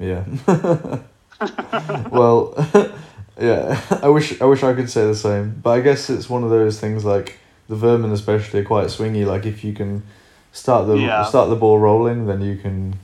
Yeah. 0.00 0.24
well, 2.10 2.54
yeah. 3.40 3.80
I 4.02 4.08
wish 4.08 4.40
I 4.40 4.46
wish 4.46 4.64
I 4.64 4.74
could 4.74 4.90
say 4.90 5.06
the 5.06 5.14
same, 5.14 5.60
but 5.62 5.70
I 5.70 5.80
guess 5.80 6.10
it's 6.10 6.28
one 6.28 6.42
of 6.42 6.50
those 6.50 6.80
things 6.80 7.04
like 7.04 7.38
the 7.68 7.76
vermin, 7.76 8.10
especially, 8.10 8.60
are 8.60 8.64
quite 8.64 8.88
swingy. 8.88 9.24
Like 9.24 9.46
if 9.46 9.62
you 9.62 9.72
can 9.72 10.02
start 10.56 10.86
the 10.86 10.96
Yeah. 10.98 11.24
start 11.24 11.48
the 11.50 11.56
ball 11.56 11.78
rolling, 11.78 12.26
then 12.26 12.40
you 12.40 12.56
can 12.56 12.94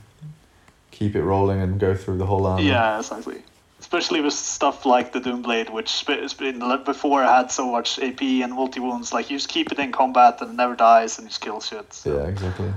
keep 0.91 1.15
it 1.15 1.23
rolling 1.23 1.61
and 1.61 1.79
go 1.79 1.95
through 1.95 2.17
the 2.17 2.25
whole 2.25 2.45
army. 2.45 2.67
Yeah, 2.67 2.99
exactly. 2.99 3.41
Especially 3.79 4.21
with 4.21 4.33
stuff 4.33 4.85
like 4.85 5.11
the 5.11 5.19
Doomblade, 5.19 5.69
which 5.69 5.89
before 6.85 7.21
had 7.23 7.51
so 7.51 7.71
much 7.71 7.99
AP 7.99 8.21
and 8.43 8.53
multi 8.53 8.79
wounds. 8.79 9.11
Like 9.13 9.29
you 9.29 9.37
just 9.37 9.49
keep 9.49 9.71
it 9.71 9.79
in 9.79 9.91
combat 9.91 10.41
and 10.41 10.49
it 10.51 10.55
never 10.55 10.75
dies 10.75 11.19
and 11.19 11.27
just 11.27 11.41
kills 11.41 11.67
shit. 11.67 11.93
so. 11.93 12.09
Yeah, 12.17 12.27
exactly. 12.33 12.73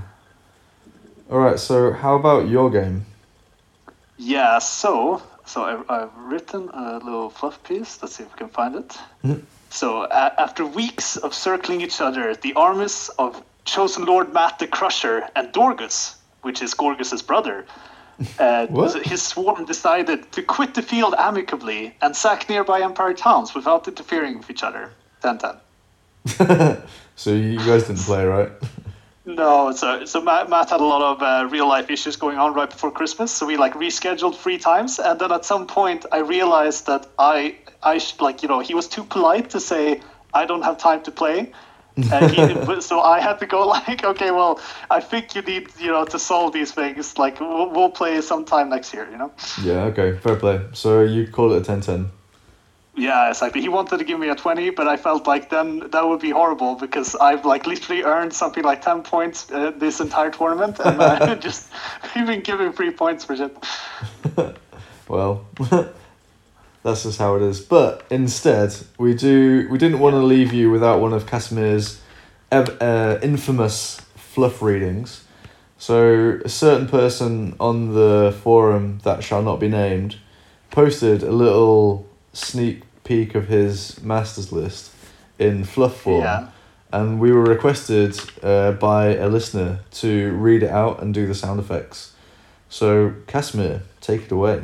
All 1.31 1.39
right. 1.39 1.59
So 1.59 1.91
how 1.93 2.15
about 2.15 2.47
your 2.47 2.69
game? 2.69 3.05
Yeah, 4.17 4.59
so 4.59 5.21
so 5.45 5.63
I, 5.63 5.73
I've 5.95 6.15
written 6.17 6.69
a 6.73 6.99
little 7.03 7.29
fluff 7.29 7.57
piece. 7.63 7.99
Let's 8.01 8.15
see 8.15 8.23
if 8.23 8.31
we 8.33 8.37
can 8.37 8.49
find 8.49 8.75
it. 8.75 8.97
Mhm. 9.23 9.41
So 9.69 9.87
a 10.03 10.33
after 10.45 10.65
weeks 10.65 11.17
of 11.17 11.33
circling 11.33 11.81
each 11.81 12.01
other, 12.01 12.35
the 12.35 12.53
armies 12.53 13.09
of 13.17 13.41
chosen 13.67 14.05
Lord 14.05 14.33
Matt 14.33 14.59
the 14.59 14.67
Crusher 14.67 15.29
and 15.35 15.53
Dorgus, 15.53 16.15
which 16.41 16.61
is 16.61 16.73
Gorgus's 16.73 17.21
brother, 17.21 17.65
uh, 18.39 18.67
his 19.03 19.21
swarm 19.21 19.65
decided 19.65 20.31
to 20.31 20.41
quit 20.41 20.73
the 20.73 20.81
field 20.81 21.13
amicably 21.17 21.95
and 22.01 22.15
sack 22.15 22.49
nearby 22.49 22.81
Empire 22.81 23.13
towns 23.13 23.53
without 23.53 23.87
interfering 23.87 24.39
with 24.39 24.49
each 24.49 24.63
other. 24.63 24.91
Ten 25.21 25.37
ten. 25.37 25.57
so 27.15 27.31
you 27.31 27.57
guys 27.59 27.87
didn't 27.87 27.99
play, 27.99 28.25
right? 28.25 28.51
No, 29.27 29.73
so 29.73 30.05
so 30.05 30.21
Matt, 30.21 30.49
Matt 30.49 30.69
had 30.69 30.79
a 30.79 30.85
lot 30.85 31.01
of 31.01 31.21
uh, 31.21 31.49
real 31.51 31.67
life 31.67 31.91
issues 31.91 32.15
going 32.15 32.37
on 32.37 32.53
right 32.53 32.69
before 32.69 32.91
Christmas, 32.91 33.29
so 33.29 33.45
we 33.45 33.57
like 33.57 33.73
rescheduled 33.73 34.37
three 34.37 34.57
times, 34.57 34.99
and 34.99 35.19
then 35.19 35.33
at 35.33 35.43
some 35.43 35.67
point 35.67 36.05
I 36.13 36.19
realized 36.19 36.87
that 36.87 37.07
I 37.19 37.57
I 37.83 37.97
should, 37.97 38.21
like 38.21 38.41
you 38.41 38.47
know 38.47 38.61
he 38.61 38.73
was 38.73 38.87
too 38.87 39.03
polite 39.03 39.49
to 39.49 39.59
say 39.59 39.99
I 40.33 40.45
don't 40.45 40.61
have 40.61 40.77
time 40.77 41.03
to 41.03 41.11
play. 41.11 41.51
So 42.81 43.01
I 43.01 43.19
had 43.19 43.39
to 43.39 43.45
go 43.45 43.67
like, 43.77 44.03
okay, 44.03 44.31
well, 44.31 44.59
I 44.89 44.99
think 44.99 45.35
you 45.35 45.41
need, 45.41 45.67
you 45.79 45.91
know, 45.91 46.05
to 46.05 46.19
solve 46.19 46.53
these 46.53 46.71
things. 46.71 47.17
Like, 47.17 47.39
we'll, 47.39 47.69
we'll 47.69 47.91
play 47.91 48.21
sometime 48.21 48.69
next 48.69 48.93
year, 48.93 49.07
you 49.11 49.17
know. 49.17 49.31
Yeah. 49.63 49.85
Okay. 49.85 50.17
Fair 50.17 50.35
play. 50.35 50.61
So 50.73 51.01
you 51.01 51.27
call 51.27 51.53
it 51.53 51.67
a 51.67 51.71
10-10. 51.71 52.09
Yeah, 52.95 53.29
exactly. 53.29 53.61
He 53.61 53.69
wanted 53.69 53.99
to 53.99 54.03
give 54.03 54.19
me 54.19 54.29
a 54.29 54.35
20, 54.35 54.71
but 54.71 54.87
I 54.87 54.97
felt 54.97 55.27
like 55.27 55.51
then 55.51 55.87
that 55.91 56.07
would 56.07 56.19
be 56.19 56.31
horrible 56.31 56.73
because 56.73 57.15
I've 57.15 57.45
like 57.45 57.67
literally 57.67 58.01
earned 58.01 58.33
something 58.33 58.63
like 58.63 58.81
10 58.81 59.03
points 59.03 59.51
uh, 59.51 59.71
this 59.75 59.99
entire 59.99 60.31
tournament 60.31 60.79
and 60.79 60.99
uh, 60.99 61.35
just 61.47 61.71
even 62.17 62.41
giving 62.41 62.73
three 62.73 62.89
points 62.89 63.23
for 63.23 63.35
shit. 63.35 63.55
Well, 65.07 65.45
that's 66.87 67.03
just 67.03 67.19
how 67.19 67.35
it 67.35 67.41
is. 67.41 67.59
But 67.59 68.05
instead, 68.09 68.75
we 68.97 69.13
do 69.13 69.67
we 69.69 69.77
didn't 69.77 69.99
want 69.99 70.13
to 70.13 70.21
leave 70.21 70.53
you 70.53 70.71
without 70.71 71.01
one 71.01 71.13
of 71.13 71.25
Casimir's 71.25 72.01
ev- 72.51 72.81
uh, 72.81 73.19
infamous 73.21 74.01
fluff 74.15 74.61
readings. 74.61 75.23
So 75.77 76.39
a 76.43 76.49
certain 76.49 76.87
person 76.87 77.55
on 77.59 77.93
the 77.93 78.35
forum 78.41 78.99
that 79.03 79.23
shall 79.23 79.43
not 79.43 79.59
be 79.59 79.67
named 79.67 80.15
posted 80.71 81.23
a 81.23 81.31
little 81.31 82.07
sneak 82.33 82.81
peek 83.03 83.35
of 83.35 83.47
his 83.47 84.01
masters 84.01 84.51
list 84.51 84.91
in 85.37 85.65
fluff 85.65 86.01
form. 86.01 86.23
Yeah. 86.23 86.47
And 86.91 87.19
we 87.19 87.31
were 87.31 87.43
requested 87.43 88.17
uh, 88.41 88.71
by 88.71 89.15
a 89.15 89.27
listener 89.27 89.81
to 89.91 90.31
read 90.31 90.63
it 90.63 90.69
out 90.69 91.01
and 91.01 91.13
do 91.13 91.27
the 91.27 91.35
sound 91.35 91.59
effects. 91.59 92.13
So, 92.69 93.13
Casimir, 93.27 93.81
take 93.99 94.23
it 94.23 94.31
away. 94.31 94.63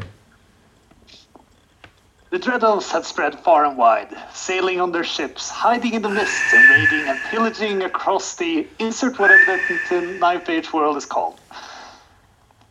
The 2.33 2.39
Dread 2.39 2.63
had 2.63 3.05
spread 3.05 3.39
far 3.41 3.63
and 3.63 3.77
wide, 3.77 4.09
sailing 4.33 4.81
on 4.81 4.91
their 4.91 5.03
ships, 5.03 5.51
hiding 5.51 5.93
in 5.93 6.01
the 6.01 6.09
mists, 6.09 6.51
and 6.51 6.67
raiding 6.67 7.07
and 7.07 7.19
pillaging 7.29 7.83
across 7.83 8.33
the 8.33 8.67
insert 8.79 9.19
whatever 9.19 9.59
the, 9.91 10.17
ninth 10.19 10.49
age 10.49 10.73
world 10.73 10.97
is 10.97 11.05
called. 11.05 11.39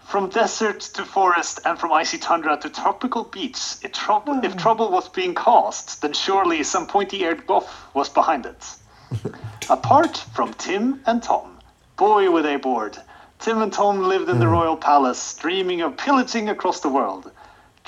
From 0.01 0.31
desert 0.31 0.81
to 0.95 1.05
forest 1.05 1.61
and 1.65 1.79
from 1.79 1.93
icy 1.93 2.19
tundra 2.19 2.57
to 2.57 2.69
tropical 2.71 3.23
beach, 3.23 3.77
if, 3.83 3.93
trouble, 3.93 4.45
if 4.45 4.55
hmm. 4.55 4.59
trouble 4.59 4.91
was 4.91 5.09
being 5.09 5.33
caused, 5.33 6.03
then 6.03 6.13
surely 6.13 6.65
some 6.65 6.89
pointy-eared 6.89 7.47
buff 7.47 7.95
was 7.95 8.09
behind 8.09 8.47
it. 8.47 8.75
Apart 9.71 10.17
from 10.35 10.55
Tim 10.55 11.03
and 11.07 11.23
Tom, 11.23 11.61
boy 11.97 12.29
were 12.33 12.43
they 12.43 12.57
bored. 12.57 12.99
Tim 13.39 13.63
and 13.63 13.73
Tom 13.73 14.03
lived 14.03 14.29
in 14.29 14.41
the 14.41 14.47
hmm. 14.47 14.55
royal 14.55 14.77
palace, 14.77 15.35
dreaming 15.35 15.83
of 15.83 15.97
pillaging 15.97 16.49
across 16.49 16.81
the 16.81 16.89
world. 16.89 17.31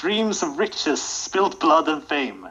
Dreams 0.05 0.43
of 0.43 0.59
riches, 0.59 1.01
spilt 1.01 1.59
blood, 1.59 1.89
and 1.89 2.05
fame. 2.05 2.47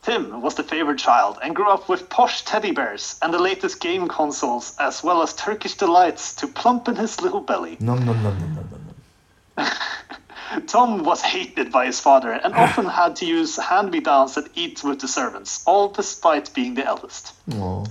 Tim 0.00 0.40
was 0.40 0.54
the 0.54 0.62
favored 0.62 0.98
child 0.98 1.36
and 1.42 1.54
grew 1.54 1.68
up 1.68 1.90
with 1.90 2.08
posh 2.08 2.42
teddy 2.46 2.72
bears 2.72 3.18
and 3.20 3.34
the 3.34 3.38
latest 3.38 3.80
game 3.80 4.08
consoles, 4.08 4.74
as 4.80 5.04
well 5.04 5.20
as 5.20 5.34
Turkish 5.34 5.74
delights 5.74 6.34
to 6.36 6.46
plump 6.46 6.88
in 6.88 6.96
his 6.96 7.20
little 7.20 7.42
belly. 7.42 7.76
Nom 7.80 8.02
nom 8.06 8.22
nom 8.22 8.38
nom 8.38 8.54
nom 8.54 8.70
nom. 9.58 10.66
Tom 10.66 11.04
was 11.04 11.20
hated 11.20 11.70
by 11.70 11.84
his 11.84 12.00
father 12.00 12.32
and 12.32 12.54
ah. 12.54 12.62
often 12.62 12.86
had 12.86 13.14
to 13.16 13.26
use 13.26 13.58
hand 13.58 13.90
me 13.90 14.00
downs 14.00 14.38
and 14.38 14.48
eat 14.54 14.82
with 14.82 14.98
the 14.98 15.08
servants, 15.08 15.62
all 15.66 15.90
despite 15.90 16.54
being 16.54 16.76
the 16.76 16.86
eldest. 16.86 17.34
nom. 17.46 17.60
Aw. 17.60 17.84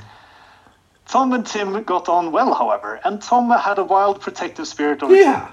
Tom 1.08 1.32
and 1.34 1.46
Tim 1.46 1.84
got 1.84 2.10
on 2.10 2.32
well, 2.32 2.56
however, 2.56 3.00
and 3.04 3.22
Tom 3.22 3.52
had 3.52 3.78
a 3.78 3.84
wild 3.84 4.20
protective 4.20 4.68
spirit 4.68 5.04
over 5.04 5.16
Yeah. 5.16 5.52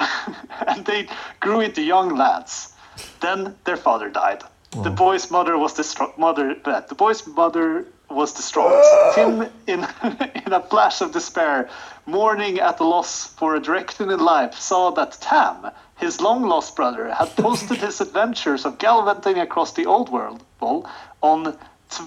and 0.66 0.84
they 0.84 1.08
grew 1.40 1.60
into 1.60 1.82
young 1.82 2.16
lads. 2.16 2.72
Then 3.20 3.56
their 3.64 3.76
father 3.76 4.10
died. 4.10 4.42
The 4.72 4.90
boy's 4.90 5.30
mother 5.32 5.58
was 5.58 5.74
distraught. 5.74 6.16
Mother, 6.16 6.56
uh, 6.64 6.80
the 6.82 6.94
boy's 6.94 7.26
mother 7.26 7.86
was 8.08 8.32
distraught. 8.32 8.84
Tim, 9.14 9.48
in 9.66 9.86
in 10.46 10.52
a 10.52 10.60
flash 10.60 11.00
of 11.00 11.12
despair, 11.12 11.68
mourning 12.06 12.60
at 12.60 12.78
the 12.78 12.84
loss 12.84 13.26
for 13.34 13.56
a 13.56 13.60
direction 13.60 14.10
in 14.10 14.20
life, 14.20 14.54
saw 14.54 14.90
that 14.92 15.18
Tam, 15.20 15.72
his 15.98 16.20
long 16.20 16.42
lost 16.42 16.76
brother, 16.76 17.12
had 17.12 17.34
posted 17.36 17.78
his 17.88 18.00
adventures 18.00 18.64
of 18.64 18.78
gallivanting 18.78 19.38
across 19.38 19.72
the 19.72 19.86
old 19.86 20.08
world 20.08 20.44
well, 20.60 20.88
on 21.20 21.56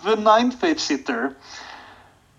the 0.05 0.15
ninth 0.15 0.63
age 0.63 0.79
sitter. 0.79 1.35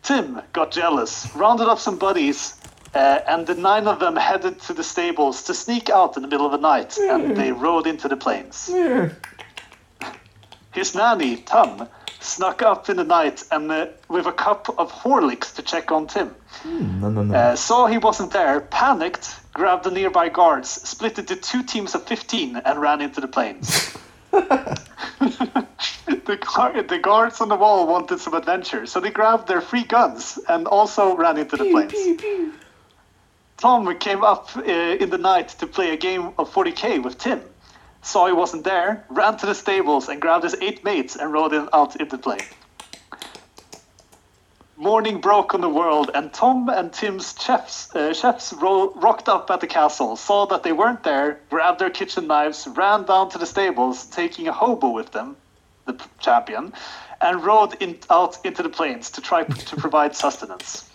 Tim 0.02 0.40
got 0.52 0.70
jealous, 0.70 1.34
rounded 1.34 1.68
up 1.68 1.78
some 1.78 1.96
buddies, 1.99 2.54
uh, 2.94 3.20
and 3.26 3.46
the 3.46 3.54
nine 3.54 3.86
of 3.86 4.00
them 4.00 4.16
headed 4.16 4.60
to 4.60 4.72
the 4.72 4.84
stables 4.84 5.42
to 5.44 5.54
sneak 5.54 5.90
out 5.90 6.16
in 6.16 6.22
the 6.22 6.28
middle 6.28 6.46
of 6.46 6.52
the 6.52 6.58
night, 6.58 6.96
and 6.98 7.36
they 7.36 7.52
rode 7.52 7.86
into 7.86 8.08
the 8.08 8.16
plains. 8.16 8.70
Yeah. 8.72 9.10
His 10.72 10.94
nanny, 10.94 11.36
Tom, 11.36 11.88
snuck 12.20 12.62
up 12.62 12.88
in 12.88 12.96
the 12.96 13.04
night 13.04 13.44
and 13.50 13.70
uh, 13.70 13.86
with 14.08 14.26
a 14.26 14.32
cup 14.32 14.74
of 14.78 14.90
Horlicks 14.90 15.54
to 15.56 15.62
check 15.62 15.92
on 15.92 16.06
Tim. 16.06 16.34
Hmm, 16.62 17.00
no, 17.00 17.10
no, 17.10 17.22
no. 17.22 17.34
Uh, 17.34 17.56
saw 17.56 17.86
he 17.86 17.98
wasn't 17.98 18.32
there, 18.32 18.60
panicked, 18.60 19.40
grabbed 19.52 19.84
the 19.84 19.90
nearby 19.90 20.28
guards, 20.28 20.70
split 20.70 21.18
into 21.18 21.36
two 21.36 21.62
teams 21.62 21.94
of 21.94 22.04
15, 22.04 22.56
and 22.56 22.80
ran 22.80 23.00
into 23.00 23.20
the 23.20 23.28
plains. 23.28 23.96
the, 24.30 26.38
guard, 26.54 26.88
the 26.88 26.98
guards 26.98 27.40
on 27.40 27.48
the 27.48 27.56
wall 27.56 27.86
wanted 27.86 28.18
some 28.18 28.34
adventure, 28.34 28.86
so 28.86 28.98
they 28.98 29.10
grabbed 29.10 29.46
their 29.46 29.60
free 29.60 29.84
guns 29.84 30.38
and 30.48 30.66
also 30.66 31.16
ran 31.16 31.38
into 31.38 31.56
the 31.56 31.70
planes. 31.70 31.92
Tom 33.56 33.96
came 33.99 34.25
up 34.25 34.56
uh, 34.56 34.62
in 34.62 35.11
the 35.11 35.18
night 35.18 35.49
to 35.61 35.66
play 35.66 35.90
a 35.92 35.96
game 35.96 36.32
of 36.38 36.52
40k 36.52 37.02
with 37.02 37.18
Tim. 37.18 37.40
Saw 38.02 38.26
he 38.26 38.32
wasn't 38.32 38.64
there, 38.64 39.04
ran 39.08 39.37
to 39.38 39.46
the 39.46 39.54
stables 39.54 40.08
and 40.08 40.20
grabbed 40.20 40.44
his 40.44 40.54
eight 40.61 40.84
mates 40.84 41.16
and 41.16 41.32
rode 41.32 41.54
in, 41.54 41.68
out 41.73 41.96
into 41.96 42.16
the 42.16 42.23
plane. 42.23 42.46
Morning 44.76 45.20
broke 45.20 45.54
on 45.54 45.61
the 45.61 45.68
world, 45.68 46.11
and 46.14 46.32
Tom 46.32 46.68
and 46.68 46.92
Tim's 46.92 47.34
chefs, 47.40 47.94
uh, 47.94 48.12
chefs 48.12 48.52
ro- 48.52 48.92
rocked 48.96 49.28
up 49.28 49.49
at 49.50 49.61
the 49.61 49.68
castle, 49.68 50.16
saw 50.16 50.46
that 50.46 50.64
they 50.64 50.73
weren't 50.73 51.04
there, 51.04 51.40
grabbed 51.49 51.78
their 51.78 51.90
kitchen 51.90 52.26
knives, 52.26 52.66
ran 52.66 53.04
down 53.04 53.30
to 53.30 53.38
the 53.38 53.46
stables, 53.46 54.04
taking 54.06 54.49
a 54.49 54.52
hobo 54.52 54.90
with 54.90 55.12
them, 55.12 55.37
the 55.87 55.92
p- 55.92 56.04
champion, 56.18 56.73
and 57.20 57.44
rode 57.44 57.80
in, 57.80 57.96
out 58.11 58.37
into 58.44 58.64
the 58.64 58.68
plains 58.68 59.11
to 59.12 59.20
try 59.20 59.44
to 59.44 59.76
provide 59.76 60.16
sustenance. 60.16 60.90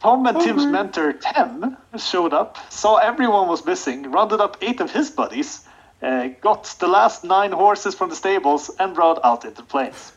Tom 0.00 0.26
and 0.26 0.40
Tim's 0.40 0.64
mentor, 0.64 1.12
Tem, 1.12 1.76
showed 1.98 2.32
up, 2.32 2.56
saw 2.72 2.96
everyone 2.96 3.48
was 3.48 3.64
missing, 3.66 4.10
rounded 4.10 4.40
up 4.40 4.56
eight 4.62 4.80
of 4.80 4.90
his 4.90 5.10
buddies, 5.10 5.66
uh, 6.02 6.28
got 6.40 6.64
the 6.80 6.88
last 6.88 7.22
nine 7.22 7.52
horses 7.52 7.94
from 7.94 8.08
the 8.08 8.16
stables, 8.16 8.70
and 8.78 8.96
rode 8.96 9.18
out 9.22 9.44
into 9.44 9.58
the 9.58 9.62
plains. 9.62 10.12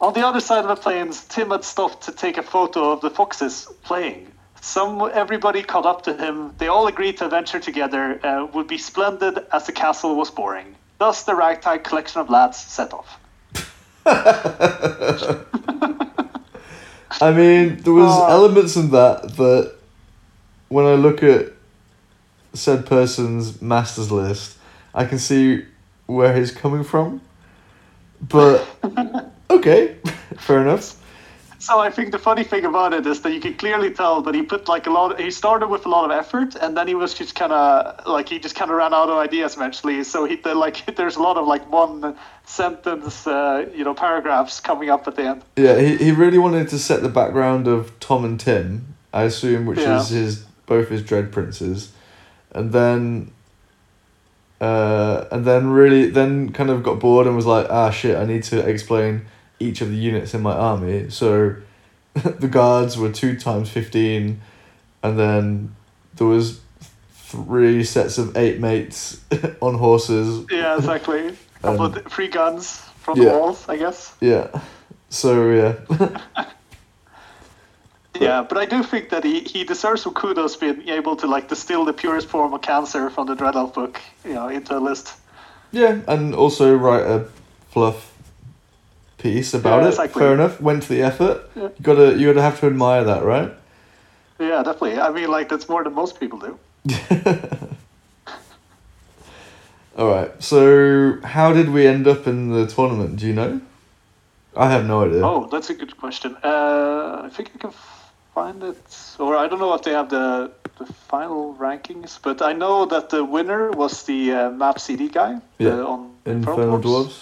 On 0.00 0.14
the 0.14 0.26
other 0.26 0.40
side 0.40 0.64
of 0.64 0.68
the 0.68 0.76
plains, 0.76 1.24
Tim 1.24 1.50
had 1.50 1.62
stopped 1.64 2.04
to 2.04 2.12
take 2.12 2.38
a 2.38 2.42
photo 2.42 2.90
of 2.92 3.02
the 3.02 3.10
foxes 3.10 3.68
playing. 3.82 4.32
Some 4.60 5.10
everybody 5.12 5.62
caught 5.62 5.86
up 5.86 6.02
to 6.04 6.14
him. 6.14 6.54
They 6.58 6.68
all 6.68 6.86
agreed 6.86 7.18
to 7.18 7.28
venture 7.28 7.60
together. 7.60 8.18
Uh, 8.24 8.46
would 8.54 8.66
be 8.66 8.78
splendid 8.78 9.44
as 9.52 9.66
the 9.66 9.72
castle 9.72 10.16
was 10.16 10.30
boring. 10.30 10.74
Thus, 10.98 11.24
the 11.24 11.34
ragtag 11.34 11.84
collection 11.84 12.20
of 12.20 12.30
lads 12.30 12.56
set 12.56 12.92
off. 12.92 13.18
I 17.20 17.32
mean, 17.32 17.78
there 17.82 17.92
was 17.92 18.10
Oh. 18.10 18.26
elements 18.28 18.76
in 18.76 18.90
that 18.90 19.36
that 19.36 19.72
when 20.68 20.84
I 20.86 20.94
look 20.94 21.22
at 21.22 21.52
said 22.54 22.86
person's 22.86 23.60
masters 23.62 24.10
list, 24.10 24.56
I 24.94 25.04
can 25.04 25.18
see 25.18 25.64
where 26.06 26.34
he's 26.36 26.50
coming 26.50 26.84
from. 26.84 27.20
But 28.20 28.66
okay, 29.50 29.96
fair 30.38 30.62
enough. 30.62 30.96
So 31.60 31.80
I 31.80 31.90
think 31.90 32.12
the 32.12 32.18
funny 32.18 32.44
thing 32.44 32.64
about 32.64 32.92
it 32.92 33.04
is 33.04 33.20
that 33.22 33.32
you 33.32 33.40
can 33.40 33.54
clearly 33.54 33.90
tell 33.90 34.22
that 34.22 34.34
he 34.34 34.42
put 34.42 34.68
like 34.68 34.86
a 34.86 34.90
lot. 34.90 35.18
he 35.18 35.30
started 35.30 35.66
with 35.66 35.86
a 35.86 35.88
lot 35.88 36.04
of 36.04 36.12
effort, 36.12 36.54
and 36.54 36.76
then 36.76 36.86
he 36.86 36.94
was 36.94 37.14
just 37.14 37.34
kind 37.34 37.52
of 37.52 38.06
like 38.06 38.28
he 38.28 38.38
just 38.38 38.54
kind 38.54 38.70
of 38.70 38.76
ran 38.76 38.94
out 38.94 39.08
of 39.08 39.16
ideas 39.18 39.56
eventually. 39.56 40.04
So 40.04 40.24
he 40.24 40.36
like 40.36 40.86
there's 40.96 41.16
a 41.16 41.22
lot 41.22 41.36
of 41.36 41.46
like 41.46 41.70
one 41.70 42.16
sentence, 42.44 43.26
uh, 43.26 43.66
you 43.74 43.82
know, 43.84 43.92
paragraphs 43.92 44.60
coming 44.60 44.88
up 44.88 45.08
at 45.08 45.16
the 45.16 45.24
end. 45.24 45.42
Yeah, 45.56 45.78
he, 45.80 45.96
he 45.96 46.12
really 46.12 46.38
wanted 46.38 46.68
to 46.68 46.78
set 46.78 47.02
the 47.02 47.08
background 47.08 47.66
of 47.66 47.98
Tom 47.98 48.24
and 48.24 48.38
Tim, 48.38 48.94
I 49.12 49.24
assume, 49.24 49.66
which 49.66 49.80
Yeah. 49.80 50.00
is 50.00 50.10
his 50.10 50.44
both 50.66 50.88
his 50.90 51.02
dread 51.02 51.32
princes, 51.32 51.92
and 52.52 52.72
then. 52.72 53.32
Uh, 54.60 55.24
and 55.30 55.44
then 55.44 55.70
really, 55.70 56.10
then 56.10 56.52
kind 56.52 56.68
of 56.68 56.82
got 56.82 56.98
bored 56.98 57.28
and 57.28 57.36
was 57.36 57.46
like, 57.46 57.68
ah, 57.70 57.90
shit, 57.90 58.16
I 58.16 58.24
need 58.24 58.42
to 58.44 58.58
explain 58.58 59.24
each 59.60 59.80
of 59.80 59.90
the 59.90 59.96
units 59.96 60.34
in 60.34 60.42
my 60.42 60.52
army. 60.54 61.10
So, 61.10 61.56
the 62.14 62.48
guards 62.48 62.96
were 62.96 63.12
two 63.12 63.36
times 63.38 63.68
fifteen, 63.70 64.40
and 65.02 65.18
then 65.18 65.74
there 66.14 66.26
was 66.26 66.60
three 67.12 67.84
sets 67.84 68.18
of 68.18 68.36
eight 68.36 68.60
mates 68.60 69.20
on 69.60 69.74
horses. 69.74 70.46
Yeah, 70.50 70.76
exactly. 70.76 71.36
Couple 71.62 71.86
Um, 71.86 71.94
of 71.96 72.12
free 72.12 72.28
guns 72.28 72.80
from 73.00 73.18
yeah. 73.18 73.24
the 73.24 73.38
walls, 73.38 73.68
I 73.68 73.76
guess. 73.76 74.14
Yeah. 74.20 74.48
So 75.10 75.50
yeah. 75.50 76.44
Yeah, 78.20 78.42
but 78.48 78.58
I 78.58 78.64
do 78.66 78.82
think 78.82 79.10
that 79.10 79.22
he, 79.22 79.40
he 79.40 79.62
deserves 79.64 80.02
some 80.02 80.12
kudos 80.14 80.56
being 80.56 80.88
able 80.88 81.14
to 81.16 81.26
like 81.26 81.48
distill 81.48 81.84
the 81.84 81.92
purest 81.92 82.26
form 82.26 82.52
of 82.52 82.62
cancer 82.62 83.10
from 83.10 83.26
the 83.28 83.34
Dread 83.34 83.54
Elf 83.54 83.74
book, 83.74 84.00
you 84.24 84.34
know, 84.34 84.48
into 84.48 84.76
a 84.76 84.80
list. 84.80 85.14
Yeah, 85.70 86.00
and 86.08 86.34
also 86.34 86.74
write 86.74 87.02
a 87.06 87.26
fluff 87.70 88.12
piece 89.18 89.54
about 89.54 89.82
Yeah, 89.82 90.04
it. 90.04 90.10
Fair 90.12 90.34
enough. 90.34 90.60
Went 90.60 90.82
to 90.84 90.88
the 90.88 91.02
effort. 91.02 91.50
Yeah. 91.54 91.62
You 91.64 91.82
gotta 91.82 92.16
you 92.16 92.26
gotta 92.28 92.42
have 92.42 92.58
to 92.60 92.66
admire 92.66 93.04
that, 93.04 93.24
right? 93.24 93.52
Yeah, 94.38 94.62
definitely. 94.62 94.98
I 95.00 95.10
mean, 95.10 95.28
like 95.28 95.48
that's 95.48 95.68
more 95.68 95.84
than 95.84 95.94
most 95.94 96.18
people 96.20 96.38
do. 96.38 96.58
All 99.98 100.08
right. 100.08 100.30
So 100.42 101.18
how 101.24 101.52
did 101.52 101.70
we 101.70 101.86
end 101.86 102.06
up 102.06 102.26
in 102.26 102.50
the 102.50 102.66
tournament? 102.66 103.16
Do 103.16 103.26
you 103.26 103.34
know? 103.34 103.60
I 104.56 104.70
have 104.70 104.86
no 104.86 105.04
idea. 105.04 105.22
Oh, 105.24 105.48
that's 105.50 105.70
a 105.70 105.74
good 105.74 105.96
question. 105.96 106.36
Uh, 106.42 107.22
I 107.24 107.28
think 107.30 107.50
I 107.54 107.58
can 107.58 107.72
find 108.34 108.62
it, 108.62 108.76
or 109.18 109.36
I 109.36 109.48
don't 109.48 109.58
know 109.58 109.74
if 109.74 109.82
they 109.82 109.92
have 109.92 110.08
the 110.10 110.50
the 110.78 110.86
final 110.86 111.54
rankings, 111.58 112.18
but 112.22 112.40
I 112.40 112.52
know 112.52 112.86
that 112.86 113.08
the 113.08 113.24
winner 113.24 113.70
was 113.72 114.04
the 114.04 114.32
uh, 114.32 114.50
Map 114.50 114.78
CD 114.78 115.08
guy. 115.08 115.40
Yeah, 115.58 115.80
uh, 115.80 115.92
on 115.92 116.14
Infernal 116.24 116.78
Dwarves, 116.80 117.18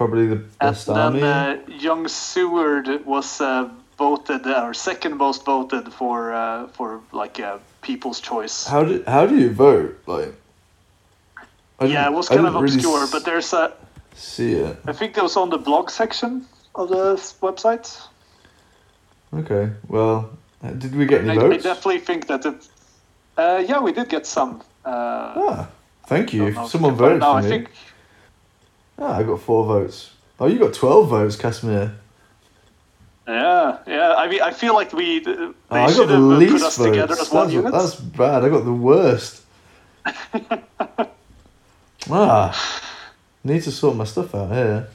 probably 0.00 0.26
the 0.26 0.36
And 0.36 0.58
best 0.58 0.86
then 0.86 0.96
army. 0.96 1.22
uh, 1.22 1.56
Young 1.68 2.08
Seward 2.08 2.88
was 3.04 3.40
uh, 3.40 3.68
voted, 3.98 4.46
uh, 4.46 4.64
or 4.66 4.72
second 4.74 5.16
most 5.18 5.44
voted 5.44 5.92
for 5.92 6.32
uh, 6.32 6.68
for 6.76 7.00
like 7.12 7.36
uh, 7.38 7.58
People's 7.82 8.20
Choice. 8.20 8.66
how 8.66 8.82
did 8.84 9.04
how 9.06 9.26
do 9.26 9.36
you 9.36 9.50
vote? 9.50 9.92
Like. 10.06 10.32
Yeah, 11.82 12.08
it 12.10 12.14
was 12.16 12.28
kind 12.28 12.40
of 12.46 12.52
didn't 12.52 12.62
really 12.62 12.74
obscure, 12.76 13.06
but 13.12 13.24
there's 13.24 13.52
a. 13.52 13.72
see 14.14 14.52
it. 14.52 14.76
I 14.86 14.92
think 14.92 15.16
it 15.16 15.22
was 15.22 15.36
on 15.36 15.50
the 15.50 15.58
blog 15.58 15.90
section 15.90 16.46
of 16.74 16.88
the 16.88 17.16
website. 17.42 17.86
Okay. 19.32 19.70
Well, 19.88 20.16
uh, 20.62 20.70
did 20.82 20.94
we 20.94 21.04
get 21.06 21.20
any 21.24 21.38
I, 21.38 21.46
I 21.46 21.56
definitely 21.56 22.00
think 22.00 22.26
that 22.26 22.44
it. 22.46 22.68
Uh, 23.36 23.62
yeah, 23.70 23.80
we 23.84 23.92
did 23.92 24.08
get 24.08 24.26
some. 24.26 24.50
Uh, 24.84 25.46
Ah, 25.48 25.68
thank 26.06 26.32
you. 26.32 26.52
Someone 26.68 26.96
voted 26.96 27.20
for 27.22 27.36
I 27.38 27.42
me. 27.42 27.48
think 27.48 27.68
Ah, 29.00 29.16
I 29.16 29.22
got 29.22 29.40
four 29.40 29.64
votes. 29.64 30.10
Oh, 30.38 30.46
you 30.46 30.58
got 30.58 30.74
twelve 30.74 31.08
votes, 31.08 31.36
Casimir. 31.36 31.94
Yeah, 33.26 33.78
yeah. 33.86 34.14
I 34.16 34.28
mean, 34.28 34.42
I 34.42 34.52
feel 34.52 34.74
like 34.74 34.92
we. 34.92 35.20
They 35.20 35.32
Oh, 35.32 35.54
I 35.70 35.86
got 35.86 35.94
should 35.94 36.08
the 36.08 36.14
have 36.14 36.22
uh, 36.22 36.36
least 36.36 36.52
put 36.52 36.62
us 36.62 36.76
together 36.76 37.14
votes. 37.14 37.30
That's, 37.30 37.70
that's 37.70 37.94
bad. 37.96 38.44
I 38.44 38.48
got 38.48 38.64
the 38.64 38.72
worst. 38.72 39.42
ah, 42.10 42.82
need 43.44 43.62
to 43.62 43.70
sort 43.70 43.96
my 43.96 44.04
stuff 44.04 44.34
out 44.34 44.52
here. 44.52 44.88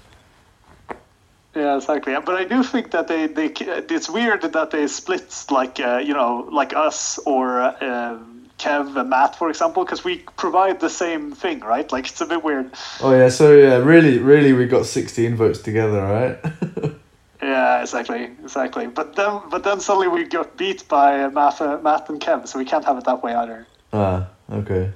Yeah, 1.55 1.77
exactly. 1.77 2.13
But 2.25 2.35
I 2.35 2.43
do 2.43 2.63
think 2.63 2.91
that 2.91 3.07
they, 3.07 3.27
they 3.27 3.47
it's 3.47 4.09
weird 4.09 4.41
that 4.41 4.71
they 4.71 4.87
split 4.87 5.45
like 5.49 5.79
uh, 5.79 6.01
you 6.03 6.13
know 6.13 6.47
like 6.51 6.75
us 6.75 7.17
or 7.19 7.61
uh, 7.61 8.17
Kev 8.57 8.95
and 8.95 9.09
Matt 9.09 9.35
for 9.35 9.49
example 9.49 9.83
because 9.83 10.03
we 10.03 10.19
provide 10.37 10.79
the 10.79 10.89
same 10.89 11.33
thing, 11.33 11.59
right? 11.59 11.91
Like 11.91 12.07
it's 12.07 12.21
a 12.21 12.25
bit 12.25 12.43
weird. 12.43 12.71
Oh 13.01 13.11
yeah, 13.13 13.29
so 13.29 13.53
yeah, 13.55 13.77
really, 13.77 14.19
really, 14.19 14.53
we 14.53 14.65
got 14.65 14.85
sixteen 14.85 15.35
votes 15.35 15.59
together, 15.59 16.01
right? 16.01 16.93
Yeah, 17.41 17.81
exactly, 17.81 18.23
exactly. 18.43 18.87
But 18.87 19.15
then 19.15 19.39
but 19.51 19.63
then 19.63 19.79
suddenly 19.79 20.07
we 20.07 20.23
got 20.23 20.57
beat 20.57 20.87
by 20.87 21.27
Matt, 21.27 21.61
uh, 21.61 21.77
Matt 21.83 22.09
and 22.09 22.19
Kev, 22.19 22.47
so 22.47 22.57
we 22.57 22.65
can't 22.65 22.83
have 22.85 22.97
it 22.97 23.03
that 23.03 23.21
way 23.21 23.35
either. 23.35 23.67
ah, 23.93 24.27
okay. 24.51 24.91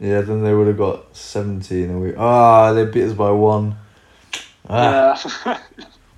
Yeah, 0.00 0.22
then 0.22 0.42
they 0.42 0.52
would 0.52 0.66
have 0.66 0.78
got 0.78 1.14
seventeen, 1.14 1.90
and 1.90 2.00
we 2.02 2.14
ah, 2.16 2.72
they 2.72 2.84
beat 2.86 3.04
us 3.04 3.12
by 3.12 3.30
one. 3.30 3.76
Ah, 4.68 5.20
Yeah. 5.46 5.58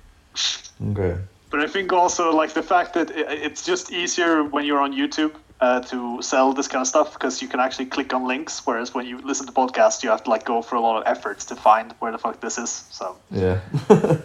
okay. 0.91 1.17
But 1.51 1.59
I 1.59 1.67
think 1.67 1.93
also 1.93 2.31
like 2.31 2.53
the 2.53 2.63
fact 2.63 2.93
that 2.95 3.11
it's 3.11 3.63
just 3.63 3.91
easier 3.91 4.43
when 4.43 4.65
you're 4.65 4.81
on 4.81 4.93
YouTube 4.93 5.35
uh, 5.59 5.81
to 5.81 6.21
sell 6.21 6.53
this 6.53 6.67
kind 6.67 6.81
of 6.81 6.87
stuff 6.87 7.13
because 7.13 7.41
you 7.41 7.47
can 7.47 7.59
actually 7.59 7.85
click 7.85 8.13
on 8.13 8.27
links, 8.27 8.65
whereas 8.65 8.93
when 8.93 9.05
you 9.05 9.19
listen 9.19 9.45
to 9.47 9.51
podcasts, 9.51 10.03
you 10.03 10.09
have 10.09 10.23
to 10.23 10.29
like 10.29 10.45
go 10.45 10.61
for 10.61 10.75
a 10.75 10.81
lot 10.81 11.01
of 11.01 11.03
efforts 11.07 11.45
to 11.45 11.55
find 11.55 11.93
where 11.99 12.11
the 12.11 12.17
fuck 12.17 12.39
this 12.39 12.57
is. 12.57 12.69
So 12.91 13.17
Yeah. 13.31 13.59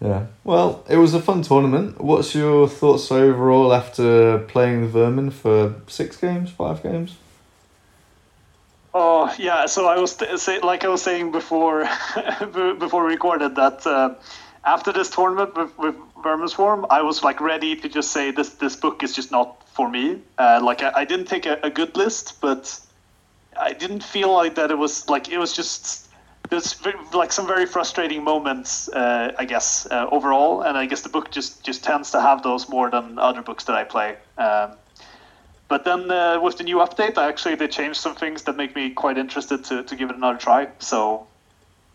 yeah. 0.00 0.26
Well, 0.44 0.84
it 0.88 0.96
was 0.96 1.14
a 1.14 1.20
fun 1.20 1.42
tournament. 1.42 2.00
What's 2.00 2.34
your 2.34 2.68
thoughts 2.68 3.12
overall 3.12 3.74
after 3.74 4.38
playing 4.38 4.80
the 4.82 4.88
Vermin 4.88 5.30
for 5.30 5.74
six 5.86 6.16
games, 6.16 6.50
five 6.50 6.82
games? 6.82 7.16
Oh 8.98 9.34
yeah, 9.38 9.66
so 9.66 9.86
I 9.86 9.98
was 9.98 10.16
t- 10.16 10.38
say, 10.38 10.58
like 10.60 10.82
I 10.82 10.88
was 10.88 11.02
saying 11.02 11.30
before 11.30 11.86
before 12.78 13.04
we 13.04 13.12
recorded 13.12 13.54
that 13.56 13.86
uh, 13.86 14.14
after 14.64 14.90
this 14.90 15.10
tournament 15.10 15.54
with, 15.54 15.76
with 15.76 15.94
Vermin 16.22 16.48
Swarm, 16.48 16.86
I 16.88 17.02
was 17.02 17.22
like 17.22 17.42
ready 17.42 17.76
to 17.76 17.90
just 17.90 18.10
say 18.10 18.30
this 18.30 18.54
this 18.54 18.74
book 18.74 19.02
is 19.02 19.14
just 19.14 19.30
not 19.30 19.65
for 19.76 19.88
me. 19.90 20.20
Uh, 20.38 20.60
like 20.62 20.82
I, 20.82 20.90
I 21.02 21.04
didn't 21.04 21.26
take 21.26 21.46
a, 21.46 21.58
a 21.62 21.70
good 21.70 21.96
list, 21.96 22.40
but 22.40 22.80
I 23.60 23.74
didn't 23.74 24.02
feel 24.02 24.32
like 24.32 24.54
that 24.54 24.70
it 24.70 24.78
was 24.78 25.08
like 25.08 25.28
it 25.28 25.38
was 25.38 25.52
just 25.52 26.08
there's 26.48 26.76
like 27.12 27.32
some 27.32 27.46
very 27.46 27.66
frustrating 27.66 28.22
moments, 28.24 28.88
uh, 28.88 29.32
I 29.38 29.44
guess, 29.44 29.86
uh, 29.90 30.06
overall, 30.10 30.62
and 30.62 30.78
I 30.78 30.86
guess 30.86 31.02
the 31.02 31.08
book 31.08 31.30
just 31.30 31.62
just 31.62 31.84
tends 31.84 32.10
to 32.12 32.20
have 32.20 32.42
those 32.42 32.68
more 32.68 32.90
than 32.90 33.18
other 33.18 33.42
books 33.42 33.64
that 33.64 33.76
I 33.76 33.84
play. 33.84 34.16
Um, 34.38 34.72
but 35.68 35.84
then 35.84 36.10
uh, 36.10 36.40
with 36.40 36.56
the 36.58 36.64
new 36.64 36.76
update, 36.76 37.18
I 37.18 37.28
actually 37.28 37.56
they 37.56 37.68
changed 37.68 38.00
some 38.00 38.14
things 38.14 38.42
that 38.44 38.56
make 38.56 38.74
me 38.74 38.90
quite 38.90 39.18
interested 39.18 39.64
to, 39.64 39.82
to 39.82 39.96
give 39.96 40.10
it 40.10 40.16
another 40.16 40.38
try. 40.38 40.68
So, 40.78 41.26